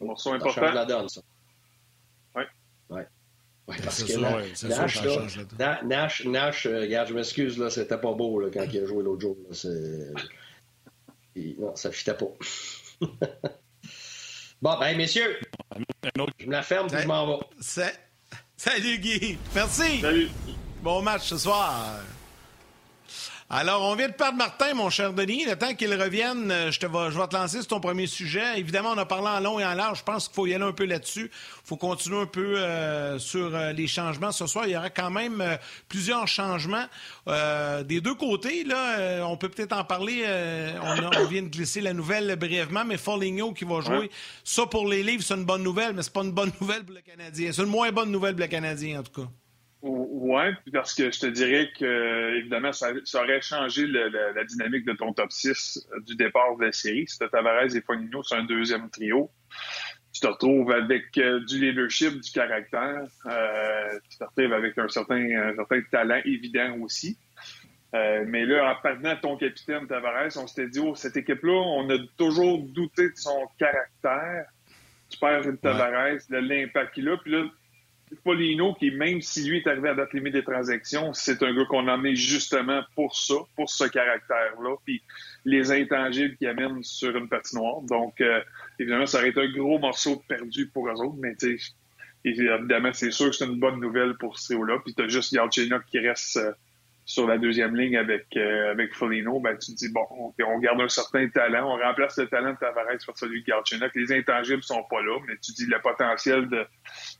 [0.00, 0.60] Morceau important.
[0.60, 1.20] Ça la donne, ça.
[2.34, 2.42] Oui.
[2.90, 3.06] Ouais.
[3.68, 8.40] Ouais, parce que ça, Nash, là, Nash, Nash, regarde, je m'excuse, là, c'était pas beau
[8.40, 9.36] là, quand il a joué l'autre jour.
[9.48, 9.56] Là,
[11.58, 12.26] non, ça fitait pas.
[14.62, 15.40] Bon, ben, messieurs,
[16.40, 17.92] je me la ferme puis je m'en vais.
[18.56, 19.36] Salut, Guy.
[19.56, 20.00] Merci.
[20.00, 20.28] Salut.
[20.80, 21.96] Bon match ce soir.
[23.54, 25.44] Alors, on vient de perdre Martin, mon cher Denis.
[25.44, 28.06] Le temps qu'il revienne, euh, je, te vais, je vais te lancer sur ton premier
[28.06, 28.58] sujet.
[28.58, 29.98] Évidemment, on a parlé en long et en large.
[29.98, 31.30] Je pense qu'il faut y aller un peu là-dessus.
[31.30, 34.32] Il faut continuer un peu euh, sur euh, les changements.
[34.32, 35.44] Ce soir, il y aura quand même
[35.86, 36.86] plusieurs changements
[37.26, 38.64] des deux côtés.
[38.64, 40.24] Là, on peut peut-être en parler.
[40.82, 44.10] On, vient de glisser la nouvelle brièvement, mais Foligno qui va jouer.
[44.44, 46.94] Ça, pour les livres, c'est une bonne nouvelle, mais c'est pas une bonne nouvelle pour
[46.94, 47.52] le Canadien.
[47.52, 49.28] C'est une moins bonne nouvelle pour le Canadien, en tout cas.
[49.82, 55.12] Oui, parce que je te dirais que, évidemment, ça, aurait changé la dynamique de ton
[55.12, 57.04] top 6 euh, du départ de la série.
[57.08, 59.28] C'était Tavares et Fonino sur un deuxième trio.
[60.12, 63.06] Tu te retrouves avec euh, du leadership, du caractère.
[63.26, 67.18] Euh, tu te retrouves avec un certain, certain talent évident aussi.
[67.92, 71.90] mais là, en parlant de ton capitaine Tavares, on s'était dit, oh, cette équipe-là, on
[71.90, 74.46] a toujours douté de son caractère.
[75.08, 77.16] Tu perds Tavares, de l'impact qu'il a.
[77.16, 77.48] Puis là,
[78.24, 81.64] Paulino, qui même si lui est arrivé à date limite des transactions, c'est un gars
[81.64, 85.02] qu'on a emmené justement pour ça, pour ce caractère-là, puis
[85.44, 87.80] les intangibles qu'il amène sur une patinoire.
[87.82, 88.40] Donc, euh,
[88.78, 91.34] évidemment, ça aurait été un gros morceau perdu pour eux autres, mais
[92.24, 94.78] évidemment, c'est sûr que c'est une bonne nouvelle pour ce trio-là.
[94.84, 96.52] Puis tu as juste Yalchenok qui reste euh,
[97.04, 100.88] sur la deuxième ligne avec, euh, avec Folino, ben, tu dis, bon, on, garde un
[100.88, 103.94] certain talent, on remplace le talent de Tavares par celui de Galchenyuk.
[103.94, 106.64] Les intangibles sont pas là, mais tu dis, le potentiel de,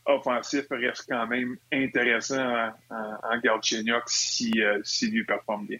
[0.05, 5.79] offensif reste quand même intéressant en, en, si, euh, si lui performe bien.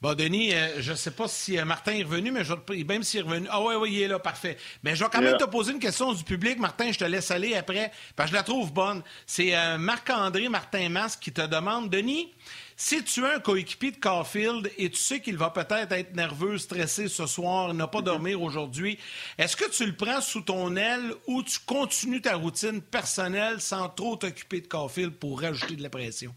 [0.00, 3.02] Bon, Denis, euh, je ne sais pas si Martin est revenu, mais je vais, même
[3.02, 3.48] s'il est revenu.
[3.50, 4.56] Ah oui, oui, il est là, parfait.
[4.84, 6.60] Mais je vais quand même te poser une question du public.
[6.60, 9.02] Martin, je te laisse aller après, parce que je la trouve bonne.
[9.26, 12.32] C'est Marc-André Martin Masque qui te demande, Denis,
[12.76, 16.58] si tu as un coéquipier de Caulfield et tu sais qu'il va peut-être être nerveux,
[16.58, 19.00] stressé ce soir, ne pas dormir aujourd'hui,
[19.36, 23.88] est-ce que tu le prends sous ton aile ou tu continues ta routine personnelle sans
[23.88, 26.32] trop t'occuper de Caulfield pour rajouter de la pression?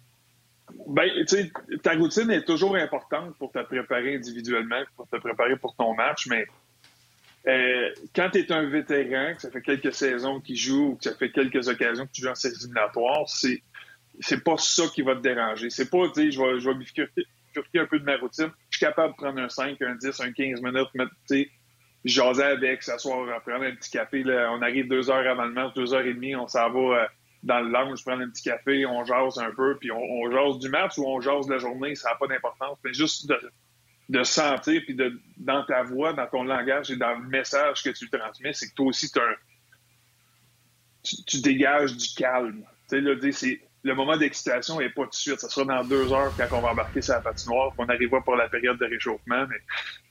[0.88, 1.52] Ben, tu sais,
[1.84, 6.28] ta routine est toujours importante pour te préparer individuellement, pour te préparer pour ton match,
[6.28, 6.46] mais
[7.48, 11.06] euh, quand tu es un vétéran, que ça fait quelques saisons qu'il joue ou que
[11.06, 12.56] ça fait quelques occasions que tu joues en séries
[13.28, 13.62] c'est
[14.20, 15.70] c'est pas ça qui va te déranger.
[15.70, 17.26] C'est pas, tu sais, je vais, je vais bifurquer,
[17.80, 18.52] un peu de ma routine.
[18.70, 21.50] Je suis capable de prendre un 5, un 10, un 15 minutes, mettre, tu sais,
[22.06, 24.22] jaser avec, s'asseoir, prendre un petit café.
[24.24, 24.52] Là.
[24.54, 27.08] On arrive deux heures avant le match, deux heures et demie, on s'en va euh,
[27.44, 30.60] dans le lounge, prendre un petit café, on jase un peu, puis on, on jase
[30.60, 32.78] du match ou on jase de la journée, ça n'a pas d'importance.
[32.84, 33.32] Mais juste
[34.10, 37.90] de, sentir, puis de, dans ta voix, dans ton langage et dans le message que
[37.90, 39.36] tu transmets, c'est que toi aussi, un,
[41.04, 42.64] tu, dégages du calme.
[42.90, 45.40] Tu sais, le moment d'excitation n'est pas tout de suite.
[45.40, 48.36] Ça sera dans deux heures quand on va embarquer sur la patinoire, qu'on arrivera pour
[48.36, 49.46] la période de réchauffement.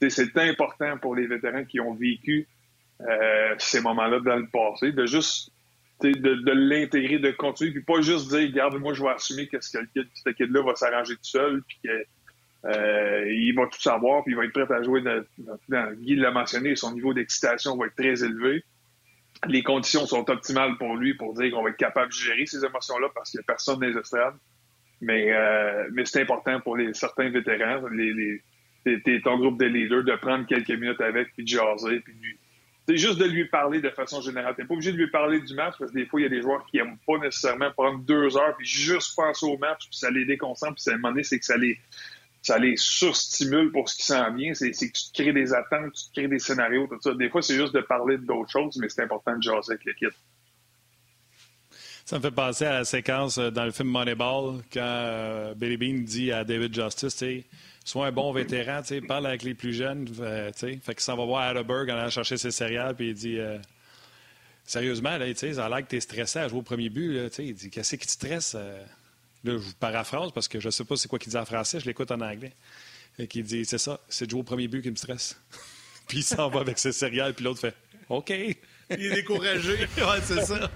[0.00, 2.48] Mais c'est important pour les vétérans qui ont vécu
[3.02, 5.52] euh, ces moments-là dans le passé, de juste
[6.02, 9.60] de, de l'intégrer, de continuer, puis pas juste dire, regarde, moi je vais assumer que
[9.60, 12.04] ce, ce kid-là va s'arranger tout seul, puis qu'il
[12.66, 15.02] euh, va tout savoir, puis il va être prêt à jouer.
[15.02, 15.22] Dans,
[15.68, 18.64] dans, Guy l'a mentionné, son niveau d'excitation va être très élevé
[19.46, 22.64] les conditions sont optimales pour lui pour dire qu'on va être capable de gérer ces
[22.64, 24.36] émotions-là parce qu'il n'y a personne dans les estrades.
[25.00, 28.12] Mais, euh, mais c'est important pour les, certains vétérans, les,
[28.84, 32.14] les, ton groupe de leaders, de prendre quelques minutes avec, puis de jaser, puis
[32.90, 34.52] c'est juste de lui parler de façon générale.
[34.56, 36.28] T'es pas obligé de lui parler du match parce que des fois, il y a
[36.28, 39.96] des joueurs qui aiment pas nécessairement prendre deux heures puis juste penser au match puis
[39.96, 41.78] ça les déconcentre puis à un moment donné, c'est que ça les,
[42.42, 44.54] ça les surstimule pour ce qui s'en vient.
[44.54, 47.14] C'est que tu te crées des attentes, tu te crées des scénarios, tout ça.
[47.14, 50.14] Des fois, c'est juste de parler d'autres choses, mais c'est important de jaser avec l'équipe.
[52.04, 55.76] Ça me fait penser à la séquence euh, dans le film Moneyball quand euh, Billy
[55.76, 57.22] Bean dit à David Justice,
[57.84, 60.08] sois un bon vétéran, parle avec les plus jeunes.
[60.20, 63.38] Euh, fait qu'il s'en va voir Atterberg en allant chercher ses céréales, puis il dit
[64.64, 67.14] Sérieusement, là, ça a l'air que tu es stressé à jouer au premier but.
[67.14, 68.56] Là, il dit Qu'est-ce qui te stresse
[69.42, 71.46] Là, je vous paraphrase parce que je ne sais pas c'est quoi qu'il dit en
[71.46, 72.52] français, je l'écoute en anglais.
[73.18, 75.40] Et qu'il dit C'est ça, c'est de jouer au premier but qui me stresse.
[76.08, 77.74] puis il s'en va avec ses céréales, puis l'autre fait
[78.08, 78.30] OK.
[78.30, 79.72] Il est découragé.
[79.96, 80.70] ouais, c'est ça.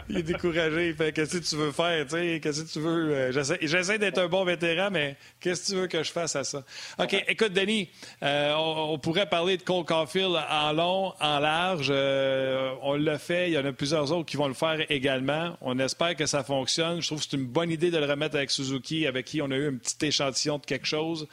[0.08, 0.92] il est découragé.
[0.94, 3.14] Fait Qu'est-ce que tu veux faire Qu'est-ce que tu veux?
[3.14, 6.44] Euh, J'essaie d'être un bon vétéran, mais qu'est-ce que tu veux que je fasse à
[6.44, 6.64] ça?
[6.98, 7.88] OK, écoute, Denis,
[8.22, 11.88] euh, on, pourrait parler de Cole Caulfield en long, en large.
[11.90, 13.50] Euh, on l'a fait.
[13.50, 15.56] Il y en a plusieurs autres qui vont le faire également.
[15.60, 17.00] On espère que ça fonctionne.
[17.00, 19.50] Je trouve que c'est une bonne idée de le remettre avec Suzuki, avec qui on
[19.50, 21.26] a eu un petit échantillon de quelque chose.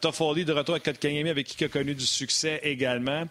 [0.00, 3.24] Toffoli de retour avec Kotkaniemi, avec qui il a connu du succès également.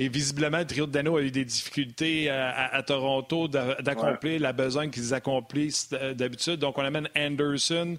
[0.00, 4.90] Et visiblement, le trio de Dano a eu des difficultés à, Toronto d'accomplir la besogne
[4.90, 6.56] qu'ils accomplissent euh, d'habitude.
[6.56, 7.98] Donc, on amène Anderson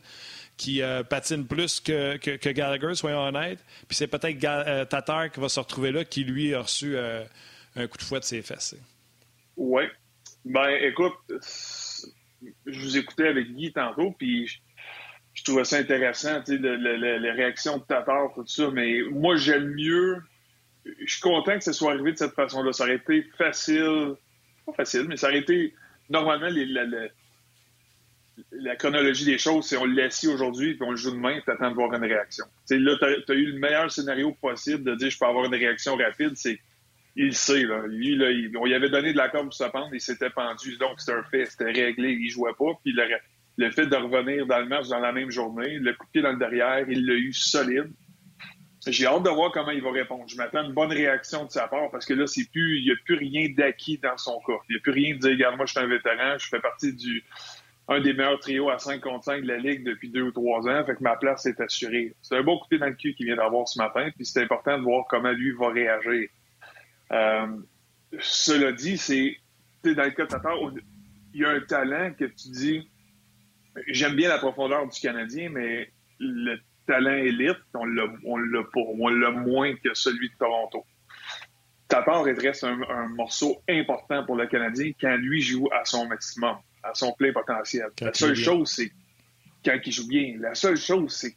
[0.56, 3.60] qui euh, patine plus que, Gallagher, soyons honnêtes.
[3.88, 7.88] Puis c'est peut-être euh, Tatar qui va se retrouver là, qui lui a reçu un
[7.88, 8.76] coup de fouet de ses fesses.
[9.58, 9.84] Oui.
[10.46, 11.14] Ben, écoute,
[12.66, 14.48] je vous écoutais avec Guy tantôt, puis
[15.34, 19.74] je, trouvais ça intéressant, tu sais, les réactions de Tatar, tout ça, mais moi, j'aime
[19.76, 20.22] mieux.
[21.00, 22.74] Je suis content que ça soit arrivé de cette façon-là.
[22.74, 24.16] Ça aurait été facile,
[24.66, 25.74] pas facile, mais ça aurait été
[26.10, 26.50] normalement
[28.52, 31.52] la chronologie des choses, c'est on le laisse aujourd'hui, puis on le joue demain, puis
[31.52, 32.46] attends de voir une réaction.
[32.70, 35.96] là, tu as, eu le meilleur scénario possible de dire je peux avoir une réaction
[35.96, 36.60] rapide, c'est
[37.16, 37.84] il sait, là.
[37.88, 38.28] Lui, là,
[38.60, 41.18] on lui avait donné de la corde pour se pendre, il s'était pendu, donc c'était
[41.18, 42.94] un fait, c'était réglé, il jouait pas, puis
[43.58, 46.22] le, fait de revenir dans le match dans la même journée, le coup de pied
[46.22, 47.92] dans le derrière, il l'a eu solide.
[48.92, 50.26] J'ai hâte de voir comment il va répondre.
[50.28, 52.86] Je m'attends à une bonne réaction de sa part parce que là, c'est plus, il
[52.86, 54.58] n'y a plus rien d'acquis dans son cas.
[54.70, 56.60] Il n'y a plus rien de dire, regarde, moi, je suis un vétéran, je fais
[56.60, 57.24] partie du,
[57.88, 60.68] un des meilleurs trios à 5 contre 5 de la Ligue depuis deux ou trois
[60.68, 60.86] ans.
[60.86, 62.14] Fait que ma place est assurée.
[62.22, 64.10] C'est un beau coup de dans le cul qu'il vient d'avoir ce matin.
[64.16, 66.30] Puis c'est important de voir comment lui va réagir.
[67.12, 67.48] Euh,
[68.20, 69.38] cela dit, c'est
[69.84, 70.56] dans le cas de Tatar,
[71.34, 72.90] il y a un talent que tu dis
[73.88, 76.58] j'aime bien la profondeur du Canadien, mais le
[77.04, 80.86] talent élite, on l'a pour on l'a moins que celui de Toronto.
[81.88, 86.58] Tatar reste un, un morceau important pour le Canadien quand lui joue à son maximum
[86.84, 87.88] à son plein potentiel.
[88.02, 88.92] la seule chose, c'est
[89.66, 90.36] quand il joue bien.
[90.40, 91.36] La seule chose, c'est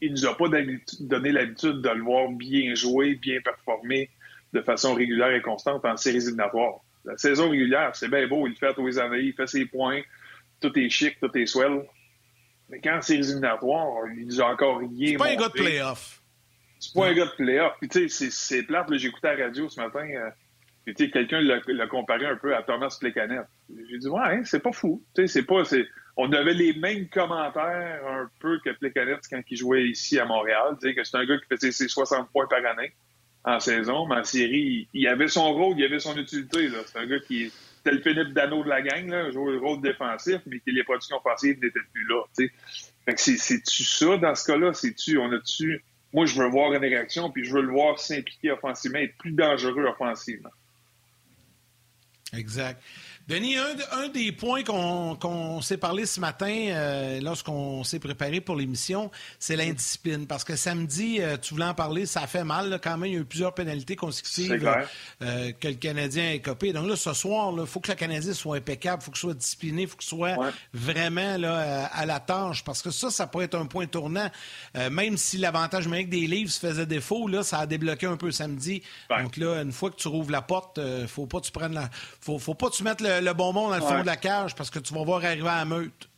[0.00, 4.10] qu'il nous a pas donné l'habitude de le voir bien jouer, bien performer
[4.52, 6.80] de façon régulière et constante en séries éliminatoires.
[7.04, 10.00] La saison régulière, c'est bien beau, il fait tous les années, il fait ses points,
[10.60, 11.84] tout est chic, tout est swell.
[12.70, 16.22] Mais quand c'est éliminatoire, il nous a encore rien C'est pas un gars de playoff.
[16.78, 17.72] C'est pas un gars de playoff.
[17.80, 20.30] Puis tu sais, c'est plate, j'écoutais à la radio ce matin, euh,
[20.94, 23.42] quelqu'un l'a comparé un peu à Thomas Plecanet.
[23.88, 25.02] J'ai dit, ouais, c'est pas fou.
[25.26, 25.62] C'est pas,
[26.16, 30.76] on avait les mêmes commentaires un peu que Plecanet quand il jouait ici à Montréal.
[30.80, 32.92] Que c'est un gars qui faisait ses 60 points par année
[33.44, 36.68] en saison, mais en série, il, avait son rôle, il avait son utilité.
[36.86, 39.80] C'est un gars qui était le Philippe Dano de la gang, là, jouait le rôle
[39.80, 42.22] défensif, mais que les productions offensives n'étaient plus là.
[43.16, 44.72] C'est-tu ça dans ce cas-là?
[44.72, 45.82] C'est-tu, on a-tu.
[46.12, 49.32] Moi, je veux voir une réaction, puis je veux le voir s'impliquer offensivement, être plus
[49.32, 50.50] dangereux offensivement.
[52.32, 52.80] Exact.
[53.28, 59.10] Denis, un, des points qu'on s'est parlé ce matin euh, lorsqu'on s'est préparé pour l'émission,
[59.38, 60.26] c'est l'indiscipline.
[60.26, 63.10] Parce que samedi, euh, tu voulais en parler, ça fait mal quand même.
[63.10, 64.68] Il y a eu plusieurs pénalités consécutives
[65.22, 66.72] euh, que le Canadien a copé.
[66.72, 69.34] Donc là, ce soir, il faut que le Canadien soit impeccable, il faut qu'il soit
[69.34, 70.36] discipliné, il faut qu'il soit
[70.74, 72.64] vraiment là, à la tâche.
[72.64, 74.28] Parce que ça, ça pourrait être un point tournant.
[74.90, 78.32] même si l'avantage numérique des livres se faisait défaut, là, ça a débloqué un peu
[78.32, 78.82] samedi.
[79.08, 81.88] Donc là, une fois que tu rouvres la porte, faut pas que tu prennes la.
[82.20, 84.54] Faut, faut pas que tu mettes le le, bonbon dans le fond de la cage
[84.54, 86.08] parce que tu vas voir arriver à la meute.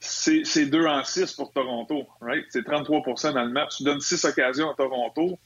[0.00, 2.46] C'est 2 en 6 pour Toronto, right?
[2.48, 3.76] C'est 33% dans le match.
[3.76, 5.38] Tu donnes 6 occasions à Toronto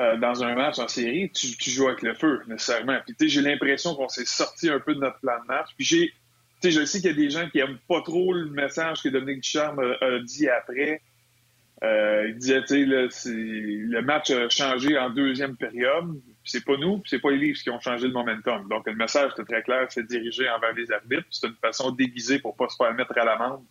[0.00, 2.98] euh, dans un match en série, tu, joues avec le feu, nécessairement.
[3.04, 5.70] Puis, j'ai l'impression qu'on s'est sorti un peu de notre plan de match.
[5.76, 6.12] Puis, j'ai,
[6.62, 9.42] je sais qu'il y a des gens qui n'aiment pas trop le message que Dominique
[9.42, 11.02] Ducharme a dit après.
[11.82, 16.20] Euh, il disait, tu sais, le match a changé en deuxième période.
[16.48, 18.68] C'est pas nous, c'est pas les livres qui ont changé le momentum.
[18.68, 21.26] Donc, le message était très clair, c'est dirigé envers les arbitres.
[21.30, 23.64] C'est une façon déguisée pour pas se faire mettre à l'amende.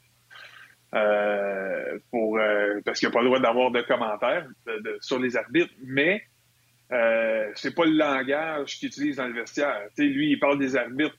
[0.93, 4.47] Euh, pour euh, parce qu'il n'y a pas le droit d'avoir de commentaires
[5.01, 6.23] sur les arbitres, mais
[6.93, 9.82] euh, c'est pas le langage qu'il utilise dans le vestiaire.
[9.97, 11.17] lui, il parle des arbitres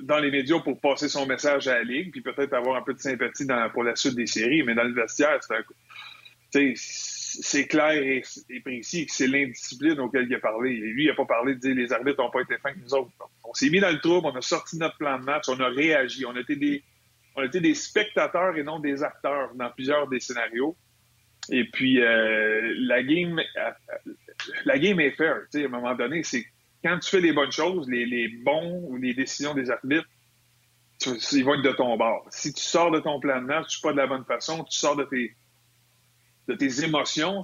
[0.00, 2.94] dans les médias pour passer son message à la Ligue, puis peut-être avoir un peu
[2.94, 5.62] de sympathie pour la suite des séries, mais dans le vestiaire, c'est un
[7.30, 8.22] c'est clair et,
[8.60, 10.70] précis que c'est l'indiscipline auquel il a parlé.
[10.70, 12.78] Et lui, il n'a pas parlé de dire les arbitres n'ont pas été fins que
[12.78, 13.10] nous autres.
[13.44, 15.68] On s'est mis dans le trouble, on a sorti notre plan de match, on a
[15.68, 20.76] réagi, on a été des, spectateurs et non des acteurs dans plusieurs des scénarios.
[21.50, 23.40] Et puis euh, la game,
[24.64, 25.36] la game est fair.
[25.52, 26.46] À un moment donné, c'est
[26.82, 30.08] quand tu fais les bonnes choses, les, les bons ou les décisions des arbitres,
[31.32, 32.26] ils vont être de ton bord.
[32.30, 34.78] Si tu sors de ton plan de match, tu pas de la bonne façon, tu
[34.78, 35.34] sors de tes
[36.48, 37.42] de tes émotions.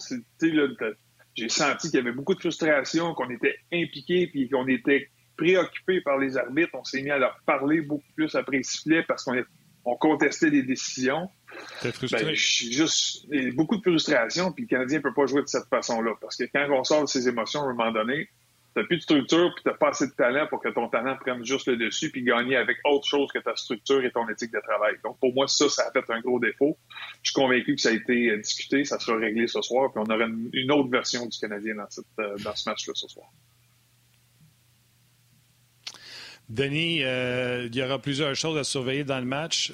[1.37, 6.01] J'ai senti qu'il y avait beaucoup de frustration, qu'on était impliqué, puis qu'on était préoccupé
[6.01, 6.71] par les arbitres.
[6.75, 9.35] On s'est mis à leur parler beaucoup plus après sifflet parce qu'on
[9.85, 11.29] on contestait des décisions.
[11.83, 12.25] T'es frustré?
[12.25, 16.13] Ben, juste beaucoup de frustration, puis le Canadien ne peut pas jouer de cette façon-là.
[16.21, 18.29] Parce que quand on sort de ses émotions à un moment donné,
[18.77, 21.45] n'as plus de structure, puis n'as pas assez de talent pour que ton talent prenne
[21.45, 24.61] juste le dessus, puis gagner avec autre chose que ta structure et ton éthique de
[24.61, 24.95] travail.
[25.05, 26.77] Donc, pour moi, ça, ça a fait un gros défaut.
[27.23, 30.03] Je suis convaincu que ça a été euh, discuté, ça sera réglé ce soir, puis
[30.07, 33.27] on aura une, autre version du Canadien dans, euh, dans ce match-là ce soir.
[36.49, 39.73] Denis, euh, il y aura plusieurs choses à surveiller dans le match.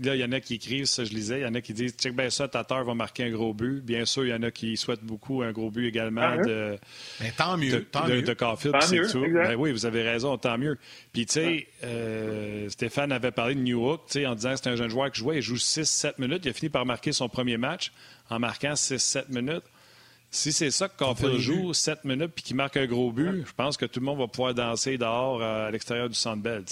[0.00, 1.72] Là, il y en a qui écrivent, ça je lisais, il y en a qui
[1.72, 3.80] disent check bien ça, Tatar va marquer un gros but.
[3.80, 6.78] Bien sûr, il y en a qui souhaitent beaucoup un gros but également ah, de,
[7.20, 8.22] Mais tant mieux, de, tant de, mieux.
[8.22, 8.78] de Caulfield.
[8.78, 9.24] Tant mieux, tout.
[9.32, 10.78] Ben oui, vous avez raison, tant mieux.
[11.12, 14.90] Puis, tu sais, euh, Stéphane avait parlé de Newhook en disant que c'est un jeune
[14.90, 16.44] joueur qui jouait, il joue 6-7 minutes.
[16.44, 17.92] Il a fini par marquer son premier match
[18.30, 19.64] en marquant 6-7 minutes.
[20.30, 23.52] Si c'est ça que Caulfield joue, 7 minutes, puis qu'il marque un gros but, je
[23.56, 26.64] pense que tout le monde va pouvoir danser dehors euh, à l'extérieur du Centre Bell.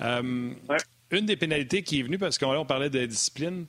[0.00, 0.50] Euh,
[1.10, 3.66] une des pénalités qui est venue, parce qu'on parlait de discipline,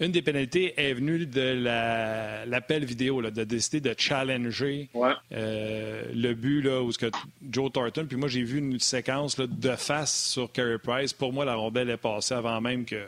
[0.00, 4.88] une des pénalités est venue de l'appel vidéo, de décider de challenger
[5.32, 7.10] euh, le but là, où ce que
[7.50, 8.06] Joe Thornton.
[8.08, 11.12] Puis moi, j'ai vu une séquence de face sur Carey Price.
[11.12, 13.06] Pour moi, la rondelle est passée avant même que,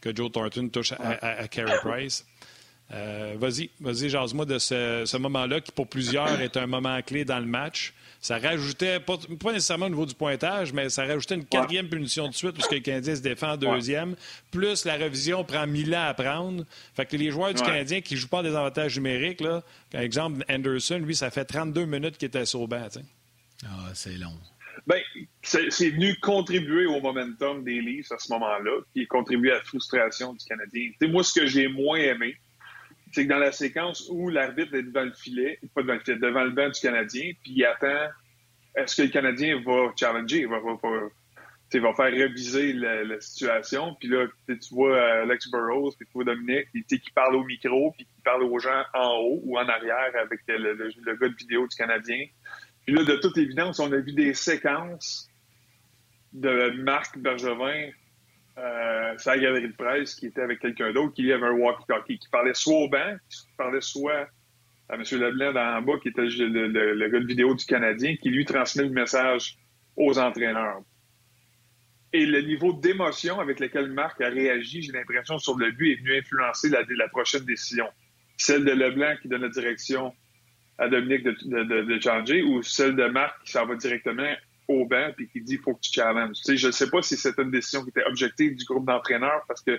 [0.00, 2.24] que Joe Thornton touche à, à Carey Price.
[2.92, 7.38] Euh, vas-y, vas-y, jase-moi de ce, moment-là qui, pour plusieurs, est un moment clé dans
[7.38, 7.92] le match.
[8.24, 9.18] Ça rajoutait, pas,
[9.52, 12.80] nécessairement au niveau du pointage, mais ça rajoutait une quatrième punition de suite puisque le
[12.80, 14.16] Canadien se défend en deuxième.
[14.50, 16.64] Plus la révision prend mille ans à prendre.
[16.96, 19.62] Fait que les joueurs du Canadien qui ne jouent pas des avantages numériques, là,
[19.92, 22.88] par exemple, Anderson, lui, ça fait 32 minutes qu'il était banc.
[23.66, 24.32] Ah, c'est long.
[24.86, 25.02] Ben,
[25.42, 30.32] c'est venu contribuer au momentum des Leafs à ce moment-là, qui contribué à la frustration
[30.32, 30.92] du Canadien.
[31.10, 32.36] moi, ce que j'ai moins aimé,
[33.14, 36.18] c'est que dans la séquence où l'arbitre est devant le filet, pas devant le filet,
[36.18, 38.10] devant le banc du Canadien, puis il attend,
[38.74, 44.26] est-ce que le Canadien va challenger, va, va, va, faire réviser la, situation, puis là,
[44.48, 48.20] tu vois euh, Alex Burrows, puis tu vois Dominique, qui parle au micro, puis qui
[48.24, 51.76] parle aux gens en haut ou en arrière avec le, le gars de vidéo du
[51.76, 52.26] Canadien.
[52.84, 55.30] Puis là, de toute évidence, on a vu des séquences
[56.32, 57.90] de Marc Bergevin
[58.56, 62.28] euh, sa galerie de presse qui était avec quelqu'un d'autre, qui avait un walkie-talkie, qui
[62.28, 64.28] parlait soit au banc, qui parlait soit
[64.88, 65.02] à M.
[65.12, 68.90] Leblanc en bas, qui était le, gars de vidéo du Canadien, qui lui transmet le
[68.90, 69.56] message
[69.96, 70.82] aux entraîneurs.
[72.12, 75.96] Et le niveau d'émotion avec lequel Marc a réagi, j'ai l'impression, sur le but est
[75.96, 77.88] venu influencer la, prochaine décision.
[78.36, 80.14] Celle de Leblanc qui donne la direction
[80.78, 84.32] à Dominique de, de changer ou celle de Marc qui s'en va directement
[84.68, 86.36] au banc puis qui dit faut que tu challenges.
[86.36, 88.86] Tu sais, je ne sais pas si c'était une décision qui était objective du groupe
[88.86, 89.78] d'entraîneurs parce que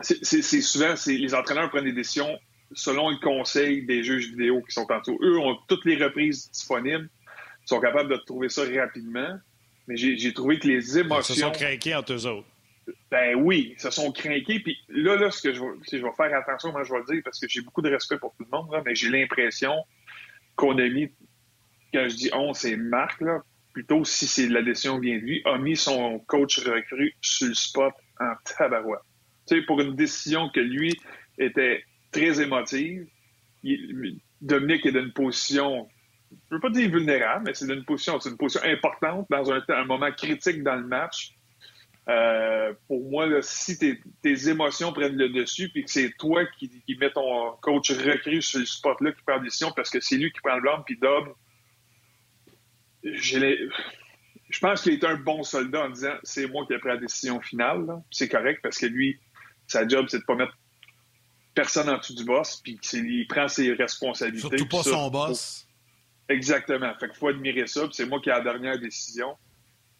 [0.00, 2.38] c'est souvent les entraîneurs prennent des décisions
[2.72, 5.18] selon le conseil des juges vidéo qui sont en dessous.
[5.22, 7.08] Eux ont toutes les reprises disponibles,
[7.64, 9.38] sont capables de trouver ça rapidement.
[9.86, 11.34] Mais j'ai trouvé que les émotions.
[11.34, 12.48] Ils se sont craqués entre eux autres.
[13.10, 14.60] Ben oui, ils se sont craqués.
[14.60, 17.14] Puis là, là, ce que je vais, je vais faire attention, moi je vais le
[17.14, 19.74] dire, parce que j'ai beaucoup de respect pour tout le monde, là, mais j'ai l'impression
[20.56, 21.10] qu'on a mis,
[21.92, 23.42] quand je dis on, c'est Marc, là,
[23.74, 27.54] plutôt si c'est la décision vient de lui, a mis son coach recru sur le
[27.54, 29.02] spot en tabarouette.
[29.46, 30.96] Tu sais, pour une décision que lui
[31.36, 33.06] était très émotive,
[34.40, 35.88] Dominique est dans une position,
[36.30, 39.84] je veux pas dire vulnérable, mais c'est une position, c'est une position importante dans un,
[39.84, 41.32] moment critique dans le match.
[42.08, 46.70] Euh, pour moi, si tes, émotions prennent le dessus, puis que c'est toi qui,
[47.00, 50.30] mets ton coach recru sur le spot-là qui prend la décision parce que c'est lui
[50.30, 51.34] qui prend le blanc, puis Dom,
[53.04, 56.96] je pense qu'il est un bon soldat en disant c'est moi qui ai pris la
[56.96, 57.86] décision finale.
[58.10, 59.18] C'est correct parce que lui,
[59.66, 60.56] sa job, c'est de pas mettre
[61.54, 64.56] personne en dessous du boss, puis il prend ses responsabilités.
[64.58, 65.66] Surtout pas son boss.
[66.28, 66.92] Exactement.
[66.98, 69.36] Fait qu'il faut admirer ça, c'est moi qui ai la dernière décision.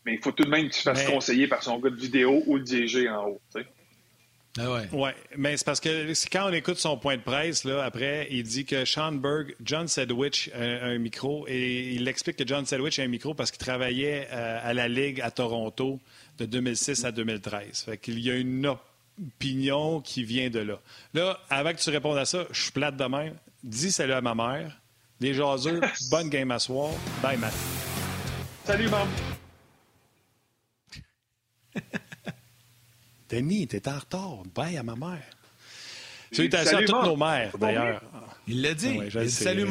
[0.04, 2.42] Mais il faut tout de même qu'il se fasse conseiller par son gars de vidéo
[2.46, 3.42] ou le DG en haut.
[4.56, 4.88] Ah ouais.
[4.92, 5.14] ouais.
[5.36, 8.64] mais c'est parce que quand on écoute son point de presse, là, après, il dit
[8.64, 13.34] que John Sedwich a un micro et il explique que John Sedwich a un micro
[13.34, 15.98] parce qu'il travaillait euh, à la Ligue à Toronto
[16.38, 17.82] de 2006 à 2013.
[17.82, 18.76] Fait qu'il y a une
[19.18, 20.78] opinion qui vient de là.
[21.14, 23.34] Là, avant que tu répondes à ça, je suis plate de même.
[23.64, 24.80] Dis salut à ma mère.
[25.18, 25.80] Les jaseux,
[26.10, 26.90] bonne game à soir.
[27.22, 27.54] Bye, Matt.
[28.64, 29.06] Salut, maman.
[33.34, 34.42] Denis, t'es en retard.
[34.54, 35.22] Bye à ma mère.
[36.32, 38.02] Salutations à toutes nos mères, d'ailleurs.
[38.46, 38.98] Il l'a dit.
[38.98, 39.66] Ouais, il salut,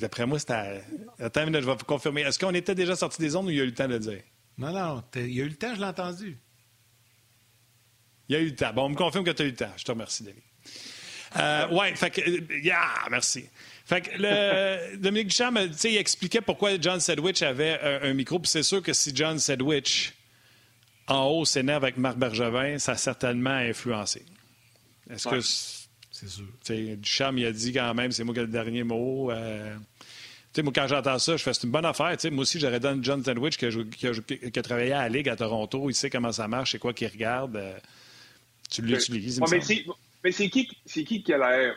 [0.00, 0.82] D'après moi, c'était.
[1.20, 2.22] Attends je vais vous confirmer.
[2.22, 3.94] Est-ce qu'on était déjà sorti des ondes ou il y a eu le temps de
[3.94, 4.22] le dire?
[4.58, 5.02] Non, non.
[5.16, 6.38] Il y a eu le temps, je l'ai entendu.
[8.28, 8.72] Il y a eu le temps.
[8.72, 9.72] Bon, on me confirme que tu as eu le temps.
[9.76, 10.42] Je te remercie, Denis.
[11.36, 12.62] Euh, ouais, fait que.
[12.62, 13.48] Yeah, merci.
[13.84, 15.54] Fait que le, Dominique Duchamp,
[15.84, 18.38] il expliquait pourquoi John Sedwich avait un, un micro.
[18.38, 20.14] Puis c'est sûr que si John Sedwich
[21.06, 24.24] en haut s'énerve avec Marc Bergevin, ça a certainement influencé.
[25.10, 25.40] Est-ce que.
[26.10, 26.46] C'est sûr.
[26.96, 29.32] Duchamp, il a dit quand même, c'est moi qui ai le dernier mot.
[29.32, 29.74] Euh,
[30.62, 32.16] moi, quand j'entends ça, je fais c'est une bonne affaire.
[32.30, 35.90] moi aussi, j'aurais donné John Sandwich qui a, travaillé à la Ligue à Toronto.
[35.90, 37.56] Il sait comment ça marche, c'est quoi qu'il regarde.
[37.56, 37.76] Euh,
[38.70, 39.40] tu l'utilises.
[40.22, 41.74] mais c'est qui, qui qui a l'air.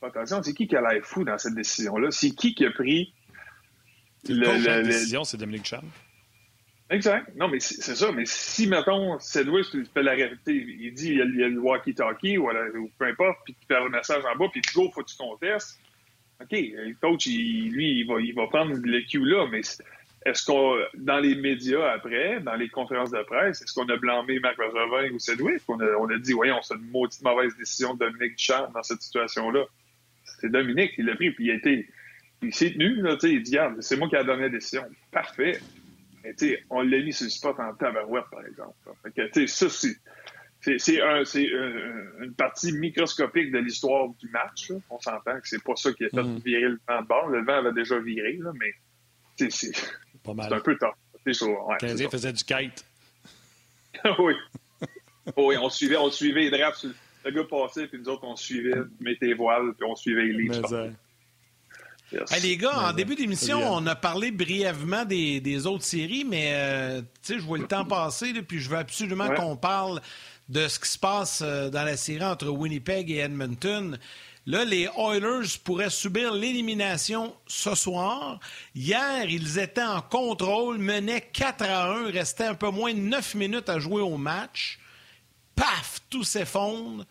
[0.00, 2.10] Attention, c'est qui qui a l'air fou dans cette décision-là?
[2.10, 3.12] C'est qui qui a pris.
[4.28, 5.84] Le, la décision, c'est Dominique Duchamp.
[6.90, 7.34] Exact.
[7.36, 8.12] Non, mais c'est ça.
[8.12, 12.48] Mais si, mettons, Sedwick fait la réalité, il dit il y a, le walkie-talkie ou,
[12.98, 15.78] peu importe, puis il fait le message en bas, puis go, faut que tu contestes.
[16.40, 19.60] OK, le coach, lui, il va, il va prendre le cue là, mais
[20.24, 24.38] est-ce qu'on, dans les médias après, dans les conférences de presse, est-ce qu'on a blâmé
[24.40, 25.62] Marc Bergevin ou Sedwick?
[25.68, 28.82] On a, on a dit, voyons, c'est une maudite mauvaise décision de Dominique Duchamp dans
[28.82, 29.64] cette situation-là.
[30.40, 31.88] C'est Dominique qui l'a pris, puis il a été,
[32.42, 34.84] il s'est tenu, là, tu sais, il dit, c'est moi qui ai donné la décision.
[35.10, 35.60] Parfait.
[36.24, 38.74] Mais, tu sais, on l'a mis sur le spot en tabarouette, par exemple.
[39.02, 39.68] Fait que, tu sais, ça,
[40.60, 41.22] c'est, c'est un,
[42.20, 44.70] une partie microscopique de l'histoire du match.
[44.70, 44.76] Là.
[44.90, 46.38] On s'entend que c'est pas ça qui a fait mm.
[46.38, 47.28] virer le vent de bord.
[47.28, 48.72] Le vent avait déjà viré, là, mais
[49.50, 49.72] c'est
[50.26, 50.96] un peu tard.
[51.26, 52.84] Ouais, Le faisait du kite.
[54.18, 54.34] oui.
[55.36, 56.86] oui, on suivait, on suivait les draps.
[57.24, 60.48] Le gars passait, puis nous autres, on suivait, mettait les voiles, puis on suivait les
[62.42, 67.02] les gars, en début d'émission, on a parlé brièvement des, des autres séries, mais euh,
[67.28, 70.00] je vois le temps passer, puis je veux absolument qu'on parle
[70.48, 73.98] de ce qui se passe euh, dans la série entre Winnipeg et Edmonton.
[74.46, 78.40] Là, les Oilers pourraient subir l'élimination ce soir.
[78.74, 83.34] Hier, ils étaient en contrôle, menaient 4 à 1, restait un peu moins de 9
[83.34, 84.78] minutes à jouer au match.
[85.54, 87.04] Paf, tout s'effondre.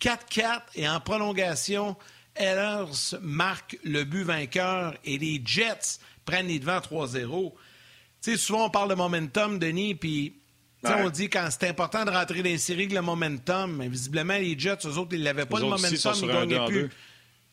[0.00, 1.96] 4-4 et en prolongation,
[2.36, 7.52] Ehlers marque le but vainqueur et les Jets prennent les devants 3-0.
[8.22, 10.34] Tu sais, souvent on parle de momentum, Denis, puis
[10.84, 14.34] on dit quand c'est important de rentrer dans les séries que le momentum, mais visiblement,
[14.34, 16.90] les Jets, eux autres, ils n'avaient pas le momentum, ils gagnaient plus.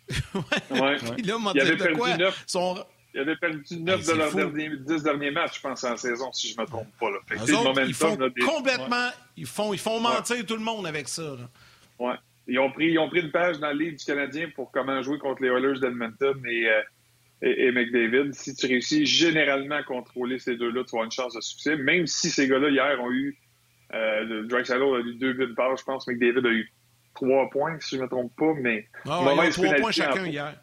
[0.36, 0.98] ouais.
[0.98, 2.18] Puis là, il avait perdu quoi?
[2.18, 2.44] 9.
[2.48, 2.86] Son...
[3.14, 6.50] Il avait perdu 9 de leurs derniers, 10 derniers matchs, je pense, en saison, si
[6.50, 7.10] je ne me trompe pas.
[7.10, 7.18] Là.
[7.28, 8.42] Fait autres, momentum, ils font là, des...
[8.42, 9.10] complètement...
[9.38, 11.36] Ils font, ils font mentir tout le monde avec ça.
[12.00, 12.14] Oui.
[12.52, 15.02] Ils ont, pris, ils ont pris une page dans le livre du Canadien pour comment
[15.02, 16.68] jouer contre les Oilers d'Edmonton et...
[16.68, 16.82] Euh,
[17.44, 21.42] et, McDavid, si tu réussis généralement à contrôler ces deux-là, tu avoir une chance de
[21.42, 21.76] succès.
[21.76, 23.36] Même si ces gars-là, hier, ont eu.
[23.96, 26.08] Euh, Drexler a eu deux buts de part, je pense.
[26.08, 26.72] McDavid a eu
[27.16, 28.54] trois points, si je ne me trompe pas.
[28.60, 30.54] Mais ah, ouais, trois points chacun hier.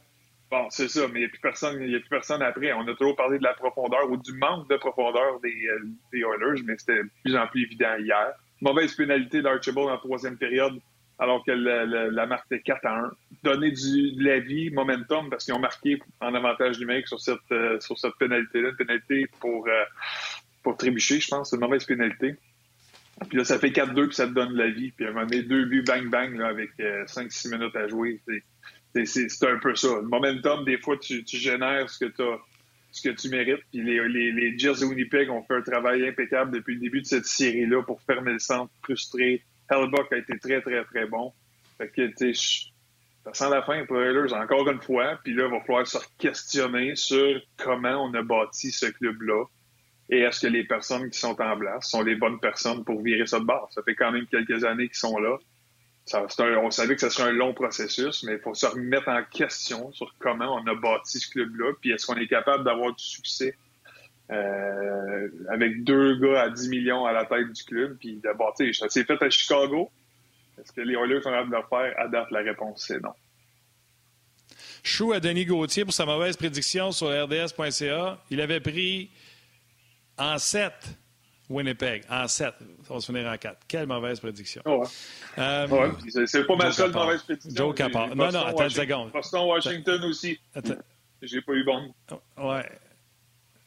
[0.53, 2.73] Bon, c'est ça, mais il n'y a plus personne, il a plus personne après.
[2.73, 6.21] On a toujours parlé de la profondeur ou du manque de profondeur des, euh, des
[6.21, 8.33] Oilers, mais c'était de plus en plus évident hier.
[8.61, 10.81] Mauvaise pénalité d'Archibald en troisième période
[11.19, 13.13] alors que la marque était 4 à 1.
[13.43, 17.39] Donner du, de la vie, momentum, parce qu'ils ont marqué en avantage numérique sur cette,
[17.51, 19.85] euh, sur cette pénalité-là, une pénalité pour, euh,
[20.63, 22.37] pour trébucher, je pense, c'est une mauvaise pénalité.
[23.29, 24.93] Puis là, ça fait 4-2, puis ça te donne de la vie.
[24.93, 28.21] Puis à un moment donné, deux buts bang-bang là, avec 5-6 euh, minutes à jouer.
[29.05, 29.89] C'est un peu ça.
[29.97, 32.23] Le momentum, des fois, tu, tu génères ce que tu
[32.91, 33.63] ce que tu mérites.
[33.71, 37.07] Puis les, les, les Jets Winnipeg ont fait un travail impeccable depuis le début de
[37.07, 41.33] cette série-là pour fermer le centre, frustré, Hellbuck a été très, très, très bon.
[41.77, 42.71] Fait que, tu sais,
[43.25, 45.19] ça sent la fin pour Oilers encore une fois.
[45.23, 49.45] Puis là, il va falloir se questionner sur comment on a bâti ce club-là.
[50.11, 53.25] Et est-ce que les personnes qui sont en place sont les bonnes personnes pour virer
[53.25, 53.69] de bord?
[53.73, 55.37] Ça fait quand même quelques années qu'ils sont là.
[56.07, 59.23] Ça, on savait que ce serait un long processus, mais il faut se remettre en
[59.25, 63.05] question sur comment on a bâti ce club-là, puis est-ce qu'on est capable d'avoir du
[63.05, 63.55] succès
[64.31, 67.97] euh, avec deux gars à 10 millions à la tête du club.
[67.99, 69.91] Puis d'abord, tu sais, ça s'est fait à Chicago.
[70.61, 71.95] Est-ce que les Oilers sont capables de le faire?
[71.99, 73.13] À date, la réponse, c'est non.
[74.83, 78.19] Chou à Denis Gauthier pour sa mauvaise prédiction sur RDS.ca.
[78.31, 79.11] Il avait pris
[80.17, 80.73] en 7
[81.49, 82.05] Winnipeg.
[82.11, 82.55] En 7.
[82.91, 83.59] On va se finir en 4.
[83.67, 84.63] Quelle mauvaise prédiction.
[84.65, 84.87] Oh ouais.
[85.39, 87.55] Euh, c'est pas ma seule mauvaise prédiction.
[87.55, 88.15] Joe Capard.
[88.15, 89.11] Non, non, attends une seconde.
[89.13, 90.39] Boston, Washington aussi.
[91.23, 91.95] J'ai pas eu bon.
[92.37, 92.67] Ouais.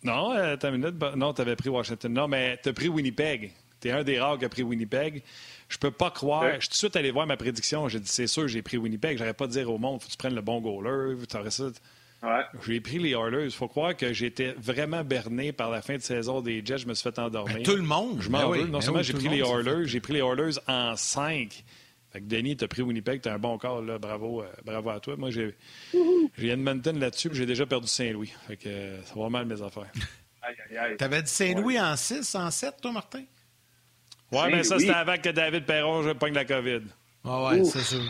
[0.03, 0.95] Non, euh, une minute.
[1.15, 2.11] Non, tu avais pris Washington.
[2.11, 3.51] Non, mais tu as pris Winnipeg.
[3.79, 5.23] Tu es un des rares qui a pris Winnipeg.
[5.69, 6.55] Je peux pas croire.
[6.55, 7.87] Je suis tout de suite allé voir ma prédiction.
[7.87, 9.17] J'ai dit, c'est sûr, j'ai pris Winnipeg.
[9.17, 11.17] J'aurais pas dire au monde, faut que tu prennes le bon goaler.
[11.49, 11.65] Ça.
[12.23, 12.43] Ouais.
[12.67, 13.45] J'ai pris les Oilers.
[13.45, 16.79] Il faut croire que j'étais vraiment berné par la fin de saison des Jets.
[16.79, 17.55] Je me suis fait endormir.
[17.55, 18.21] Ben, tout le monde.
[18.21, 18.65] Je m'en ben veux.
[18.65, 21.63] non ben seulement j'ai pris les Oilers, j'ai pris les Oilers en 5.
[22.11, 23.97] Fait que Denis, tu as pris Winnipeg, tu as un bon corps, là.
[23.97, 25.15] Bravo, euh, bravo à toi.
[25.15, 25.55] Moi, j'ai
[26.37, 28.33] Edmonton là-dessus, j'ai déjà perdu Saint-Louis.
[28.47, 29.91] Fait que euh, ça va mal mes affaires.
[30.97, 33.23] T'avais dit Saint-Louis en 6, en 7, toi, Martin?
[34.31, 36.81] Oui, mais ça, c'était avant que David Perron je pogne la COVID.
[37.23, 38.01] Ah ouais, c'est sûr.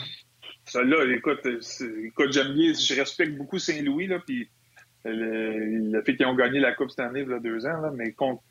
[0.66, 4.48] Ça, là, écoute, écoute j'aime bien, je respecte beaucoup Saint-Louis, là, puis
[5.04, 7.92] le, fait qu'ils ont gagné la Coupe cette année, il y a deux ans, là,
[7.94, 8.42] mais contre,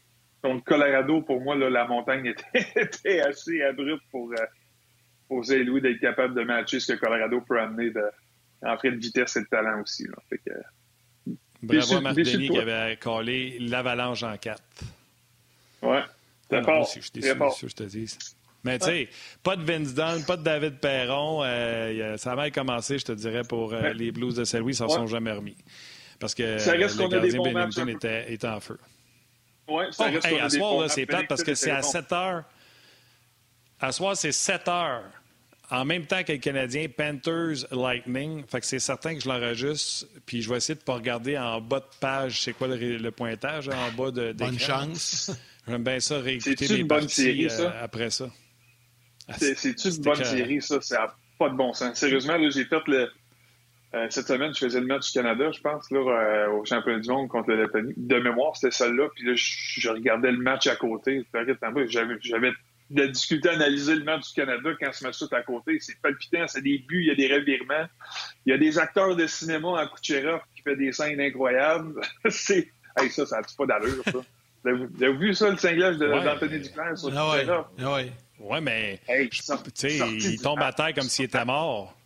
[0.43, 4.33] contre, Colorado, pour moi, là, la montagne était, assez abrupte pour,
[5.31, 8.05] euh, pour Saint-Louis d'être capable de matcher ce que Colorado peut amener de,
[8.63, 10.05] en fait de vitesse et de talent aussi.
[10.05, 10.17] Là.
[10.29, 10.53] Fait que,
[11.63, 14.63] Bravo à Marc Denis qui avait collé l'avalanche en quatre.
[15.83, 16.03] Ouais.
[16.51, 16.91] C'est fort.
[16.95, 18.17] Je suis déçu, je te dis.
[18.65, 19.09] Mais tu sais,
[19.43, 21.43] pas de Vince Dunn, pas de David Perron.
[21.45, 24.73] Euh, ça a mal commencé, je te dirais, pour euh, les Blues de Saint-Louis.
[24.73, 25.57] Ils s'en sont jamais remis.
[26.19, 28.79] Parce que ça reste le gardien Bennington était, était, en feu.
[29.69, 32.45] Oui, ça oh, à soir, c'est plate parce que c'est à 7 heures.
[33.79, 35.05] À soir, c'est 7 heures.
[35.71, 38.45] En même temps que le Canadien, Panthers Lightning.
[38.47, 40.07] Fait que c'est certain que je l'enregistre.
[40.27, 43.11] Puis je vais essayer de ne pas regarder en bas de page, c'est quoi le,
[43.11, 45.31] pointage, hein, en bas de Bonne chance.
[45.69, 47.63] J'aime bien ça, réécouter mes une bonne série, ça?
[47.63, 48.29] Euh, après ça.
[49.29, 50.81] Ah, c'est-tu une bonne série, ça?
[50.81, 51.97] Ça n'a pas de bon sens.
[51.97, 53.09] Sérieusement, j'ai fait le...
[53.93, 57.01] Euh, cette semaine, je faisais le match du Canada, je pense, là, euh, au championnat
[57.01, 57.93] du monde contre le Lettonie.
[57.97, 59.09] De mémoire, c'était celle-là.
[59.15, 61.27] Puis là, je, regardais le match à côté.
[61.89, 62.53] J'avais
[62.91, 65.79] de la difficulté à analyser le match du Canada quand se met tout à côté.
[65.81, 67.89] C'est palpitant, c'est des buts, il y a des revirements.
[68.45, 72.01] Il y a des acteurs de cinéma en Kucherov qui fait des scènes incroyables.
[72.29, 72.69] c'est.
[72.99, 74.21] Hey, ça, ça n'a pas d'allure, ça?
[74.63, 76.59] Vous avez vu ça, le cinglage d'Anthony ouais.
[76.59, 77.47] Duclair sur ah ouais.
[77.49, 78.13] Ah ouais.
[78.39, 81.97] ouais, mais hey, il tombe à terre comme s'il était mort.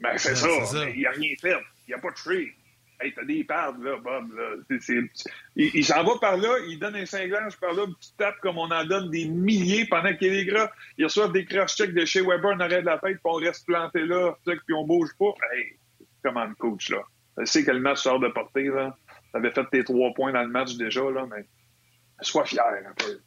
[0.00, 0.48] Ben, c'est ça.
[0.94, 1.54] Il n'a rien fait.
[1.86, 2.54] Il n'a pas tué.
[3.00, 4.32] Hey, t'as des pads, là, Bob.
[4.32, 4.76] Là.
[5.54, 8.58] Il, s'en va par là, il donne un cinglage par là, une petite tape comme
[8.58, 10.70] on en donne des milliers pendant qu'il des gras.
[10.96, 13.66] Ils reçoivent des cross-checks de chez Weber en arrêt de la tête, puis on reste
[13.66, 15.32] planté là, puis on bouge pas.
[15.52, 15.78] Hey,
[16.24, 17.02] comment coach, là?
[17.38, 18.96] Je sais que le match sort de portée, là.
[19.32, 21.44] T'avais fait tes trois points dans le match déjà, là, mais
[22.20, 23.20] sois fier un peu.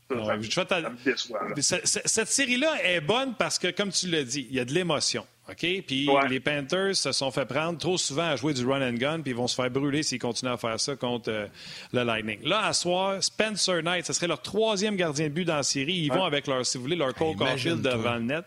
[1.62, 5.26] Cette série-là est bonne parce que, comme tu l'as dit, il y a de l'émotion.
[5.50, 5.66] OK?
[5.88, 9.22] Puis les Panthers se sont fait prendre trop souvent à jouer du run and gun,
[9.22, 11.48] puis ils vont se faire brûler s'ils continuent à faire ça contre euh,
[11.94, 12.39] le Lightning.
[12.44, 15.94] Là, à soir, Spencer Knight, ce serait leur troisième gardien de but dans la série.
[15.94, 18.46] Ils vont avec leur, si vous voulez, leur Cole Caulfield devant le net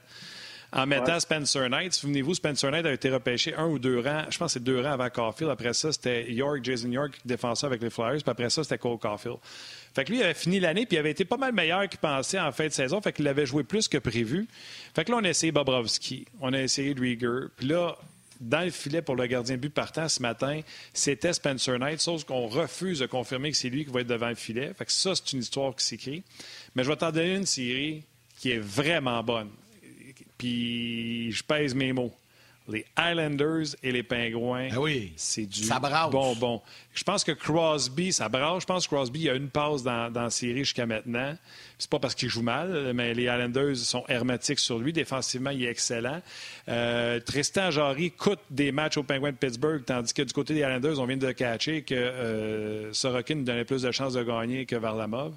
[0.74, 1.92] en mettant Spencer Knight.
[1.92, 4.80] Souvenez-vous, Spencer Knight a été repêché un ou deux rangs, je pense que c'est deux
[4.80, 5.51] rangs avant Caulfield.
[5.51, 8.22] Après ça, c'était York, Jason York, défenseur avec les Flyers.
[8.22, 9.36] Puis après ça, c'était Cole Caulfield.
[9.95, 12.01] Fait que lui, il avait fini l'année, puis il avait été pas mal meilleur qu'il
[12.01, 13.01] pensait en fin de saison.
[13.01, 14.49] Fait qu'il avait joué plus que prévu.
[14.95, 17.47] Fait que là, on a essayé Bobrovski, on a essayé Rieger.
[17.57, 17.97] Puis là,
[18.40, 20.61] dans le filet pour le gardien but partant ce matin,
[20.92, 24.28] c'était Spencer Knight, sauf qu'on refuse de confirmer que c'est lui qui va être devant
[24.28, 24.72] le filet.
[24.76, 26.24] Fait que ça, c'est une histoire qui s'écrit.
[26.74, 28.03] Mais je vais t'en donner une série
[28.38, 29.51] qui est vraiment bonne.
[30.36, 32.12] Puis je pèse mes mots
[32.66, 35.68] les Islanders et les Pingouins, ben oui, c'est du
[36.10, 36.62] bonbon.
[36.94, 38.62] Je pense que Crosby, ça brasse.
[38.62, 41.36] Je pense que Crosby a une passe dans, dans la série jusqu'à maintenant.
[41.78, 44.92] C'est pas parce qu'il joue mal, mais les Islanders sont hermétiques sur lui.
[44.92, 46.22] Défensivement, il est excellent.
[46.68, 50.60] Euh, Tristan Jarry coûte des matchs aux Pingouins de Pittsburgh, tandis que du côté des
[50.60, 54.76] Islanders, on vient de catcher que euh, Sorokin donnait plus de chances de gagner que
[54.76, 55.34] Varlamov.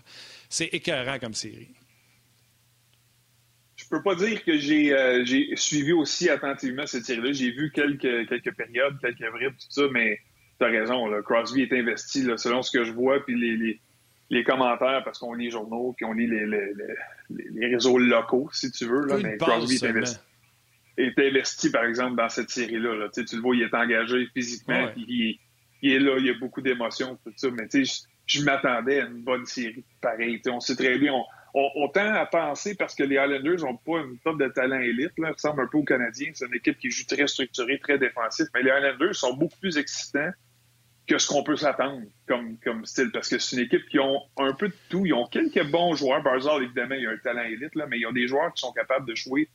[0.49, 1.67] C'est écœurant comme série
[3.89, 7.31] je peux pas dire que euh, j'ai suivi aussi attentivement cette série-là.
[7.31, 10.19] J'ai vu quelques, quelques périodes, quelques bribes, tout ça, mais
[10.59, 11.07] tu as raison.
[11.07, 13.79] Là, Crosby est investi là, selon ce que je vois, puis les, les,
[14.29, 16.73] les commentaires, parce qu'on lit les journaux, puis on lit les, les,
[17.29, 19.05] les, réseaux locaux, si tu veux.
[19.05, 20.19] Là, mais Crosby est investi,
[20.97, 22.93] est investi, par exemple, dans cette série-là.
[22.93, 23.09] Là.
[23.13, 25.39] Tu, le vois, il est engagé physiquement, il,
[25.81, 27.47] il, est là, il y a beaucoup d'émotions, tout ça.
[27.51, 29.85] Mais tu sais, je, je m'attendais à une bonne série.
[30.01, 31.23] Pareil, on sait très bien, on,
[31.53, 35.13] on, tend à penser, parce que les Islanders n'ont pas une sorte de talent élite,
[35.17, 38.47] là, ressemble un peu aux Canadiens, c'est une équipe qui joue très structurée, très défensif,
[38.53, 40.31] mais les Islanders sont beaucoup plus excitants
[41.07, 44.21] que ce qu'on peut s'attendre comme, comme style, parce que c'est une équipe qui ont
[44.37, 45.05] un peu de tout.
[45.05, 46.21] Ils ont quelques bons joueurs.
[46.21, 48.73] Barzal, évidemment, il a un talent élite, là, mais ils ont des joueurs qui sont
[48.73, 49.49] capables de jouer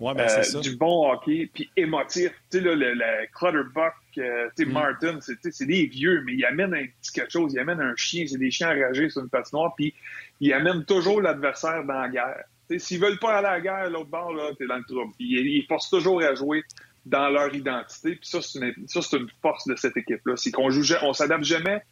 [0.00, 2.30] ben, euh, du bon hockey, puis émotif.
[2.50, 4.72] Tu sais, le, le Clutterbuck, euh, mm.
[4.72, 7.52] Martin, c'est des vieux, mais ils amènent un petit quelque chose.
[7.52, 8.24] Ils amènent un chien.
[8.26, 9.94] C'est des chiens enragés sur une patinoire, puis
[10.40, 12.44] ils amènent toujours l'adversaire dans la guerre.
[12.78, 15.12] S'ils veulent pas aller à la guerre, l'autre bord, là, t'es dans le trouble.
[15.18, 16.62] Ils, ils, forcent toujours à jouer
[17.04, 18.16] dans leur identité.
[18.16, 20.36] Puis ça, c'est une, ça, c'est une force de cette équipe-là.
[20.36, 21.82] C'est qu'on joue, on s'adapte jamais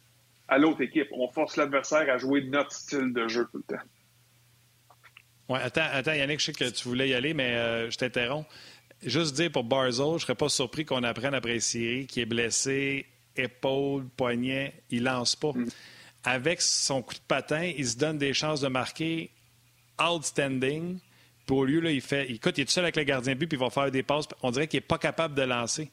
[0.47, 1.09] à l'autre équipe.
[1.11, 3.83] On force l'adversaire à jouer notre style de jeu tout le temps.
[5.49, 8.47] Ouais, attends, attends, Yannick, je sais que tu voulais y aller, mais euh, je t'interromps.
[9.03, 13.05] Juste dire pour Barzell, je serais pas surpris qu'on apprenne après série qu'il est blessé,
[13.35, 15.53] épaule, poignet, il lance pas.
[15.53, 15.67] Mm
[16.23, 19.31] avec son coup de patin, il se donne des chances de marquer
[19.99, 20.99] outstanding.
[21.45, 22.29] Puis au lieu, là, il fait.
[22.29, 24.03] Écoute, il est tout seul avec le gardien de but, puis il va faire des
[24.03, 24.25] passes.
[24.43, 25.89] On dirait qu'il n'est pas capable de lancer.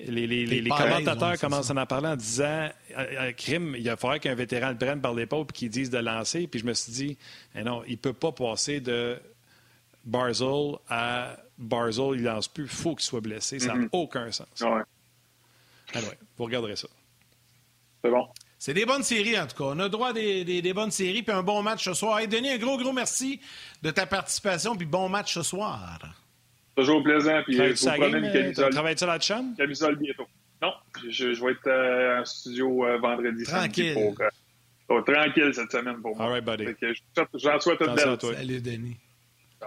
[0.00, 2.68] Les, commentateurs commencent à en parler en disant
[2.98, 5.98] euh, crime, il va falloir qu'un vétéran le prenne par l'épaule et qu'il dise de
[5.98, 6.48] lancer.
[6.48, 7.18] Puis je me suis dit,
[7.54, 9.16] eh non, il ne peut pas passer de
[10.04, 12.64] Barzell à Barzell, il lance plus.
[12.64, 13.60] Il faut qu'il soit blessé.
[13.60, 13.88] Ça n'a mm-hmm.
[13.92, 14.48] aucun sens.
[14.60, 16.00] Ouais.
[16.36, 16.88] vous regarderez ça.
[18.02, 18.26] C'est bon.
[18.58, 19.64] C'est des bonnes séries, en tout cas.
[19.64, 22.18] On a droit à des, bonnes séries, puis un bon match ce soir.
[22.18, 23.40] Hey, Denis, un gros, gros merci
[23.82, 26.00] de ta participation, puis bon match ce soir.
[26.76, 28.70] Toujours plaisant, puis euh, vous promener une camisole.
[28.72, 29.56] Travailles-tu la chambre?
[29.56, 30.26] Camisole bientôt.
[30.60, 30.72] Non,
[31.08, 33.44] je, vais être euh, en studio euh, vendredi.
[33.44, 33.94] Tranquille.
[33.94, 34.16] Pour,
[34.88, 36.26] oh, tranquille cette semaine pour moi.
[36.26, 36.66] All right, buddy.
[37.34, 38.18] J'en souhaite une belle.
[38.20, 38.96] Salut, Denis.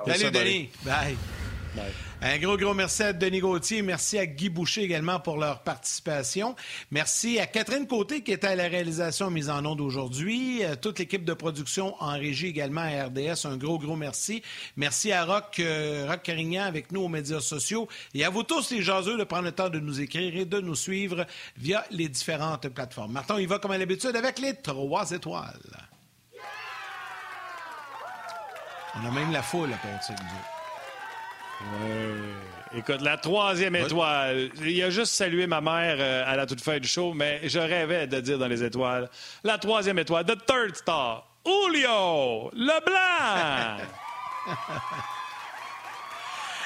[0.05, 0.69] Salut, Denis.
[0.83, 1.93] Bye.
[2.19, 3.83] Un gros, gros merci à Denis Gauthier.
[3.83, 6.55] Merci à Guy Boucher également pour leur participation.
[6.89, 10.63] Merci à Catherine Côté qui était à la réalisation mise en onde aujourd'hui.
[10.63, 13.45] Euh, toute l'équipe de production en régie également à RDS.
[13.45, 14.41] Un gros, gros merci.
[14.77, 17.87] Merci à Rock, euh, Rock Carignan avec nous aux médias sociaux.
[18.15, 20.59] Et à vous tous, les jaseux, de prendre le temps de nous écrire et de
[20.59, 23.11] nous suivre via les différentes plateformes.
[23.11, 25.87] Martin, il va comme à l'habitude avec les trois étoiles.
[28.95, 30.15] On a même la foule à partir
[31.61, 34.49] de Écoute, la troisième étoile.
[34.61, 37.59] Il a juste salué ma mère euh, à la toute fin du show, mais je
[37.59, 39.09] rêvais de dire dans les étoiles.
[39.43, 43.77] La troisième étoile, The Third Star, Julio Leblanc.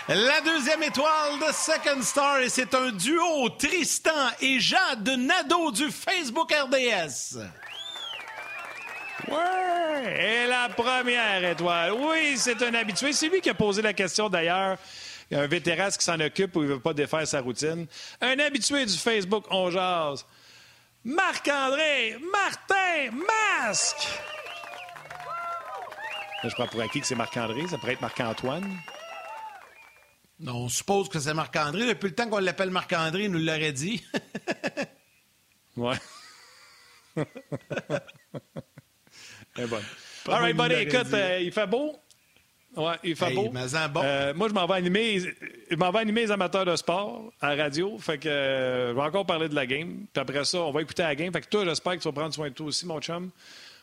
[0.07, 5.71] La deuxième étoile de Second Star, et c'est un duo Tristan et Jean de Nadeau
[5.71, 7.37] du Facebook RDS.
[9.29, 9.70] Ouais!
[10.03, 11.93] Et la première étoile.
[11.93, 13.13] Oui, c'est un habitué.
[13.13, 14.77] C'est lui qui a posé la question d'ailleurs.
[15.29, 17.41] Il y a un vétéran qui s'en occupe ou il ne veut pas défaire sa
[17.41, 17.87] routine.
[18.19, 20.25] Un habitué du Facebook On Jase.
[21.03, 23.11] Marc-André Martin
[23.67, 24.07] Masque.
[26.43, 27.67] je prends pour acquis que c'est Marc-André.
[27.67, 28.77] Ça pourrait être Marc-Antoine.
[30.39, 31.85] Non, on suppose que c'est Marc-André.
[31.85, 34.03] Depuis le temps qu'on l'appelle Marc-André, il nous l'aurait dit.
[35.77, 35.97] ouais.
[39.57, 39.77] Eh bon.
[40.27, 41.95] All right, buddy, écoute, euh, il fait beau.
[42.75, 43.51] Ouais, il fait beau.
[43.97, 47.55] Euh, moi, je m'en vais animer, je m'en vais animer les amateurs de sport à
[47.55, 47.97] radio.
[47.97, 50.05] Fait que euh, je vais encore parler de la game.
[50.13, 51.33] Puis après ça, on va écouter la game.
[51.33, 53.29] Fait que toi, j'espère que tu vas prendre soin de toi aussi, mon chum.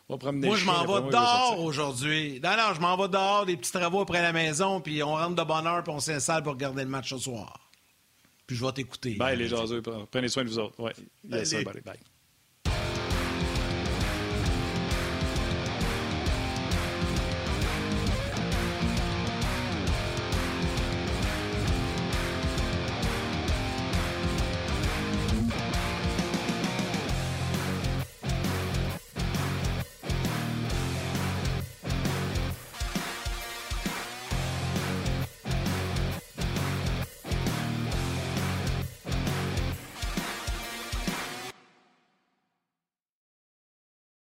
[0.09, 2.41] On va moi, je m'en vais dehors aujourd'hui.
[2.43, 5.35] Non, non, je m'en vais dehors, des petits travaux après la maison, puis on rentre
[5.35, 7.69] de bonne heure, puis on s'installe pour regarder le match ce soir.
[8.47, 9.17] Puis je vais t'écouter.
[9.17, 9.83] Bye, les jaseux.
[10.11, 10.81] Prenez soin de vous autres.
[10.81, 10.95] Ouais.
[11.31, 11.99] Yes, bye.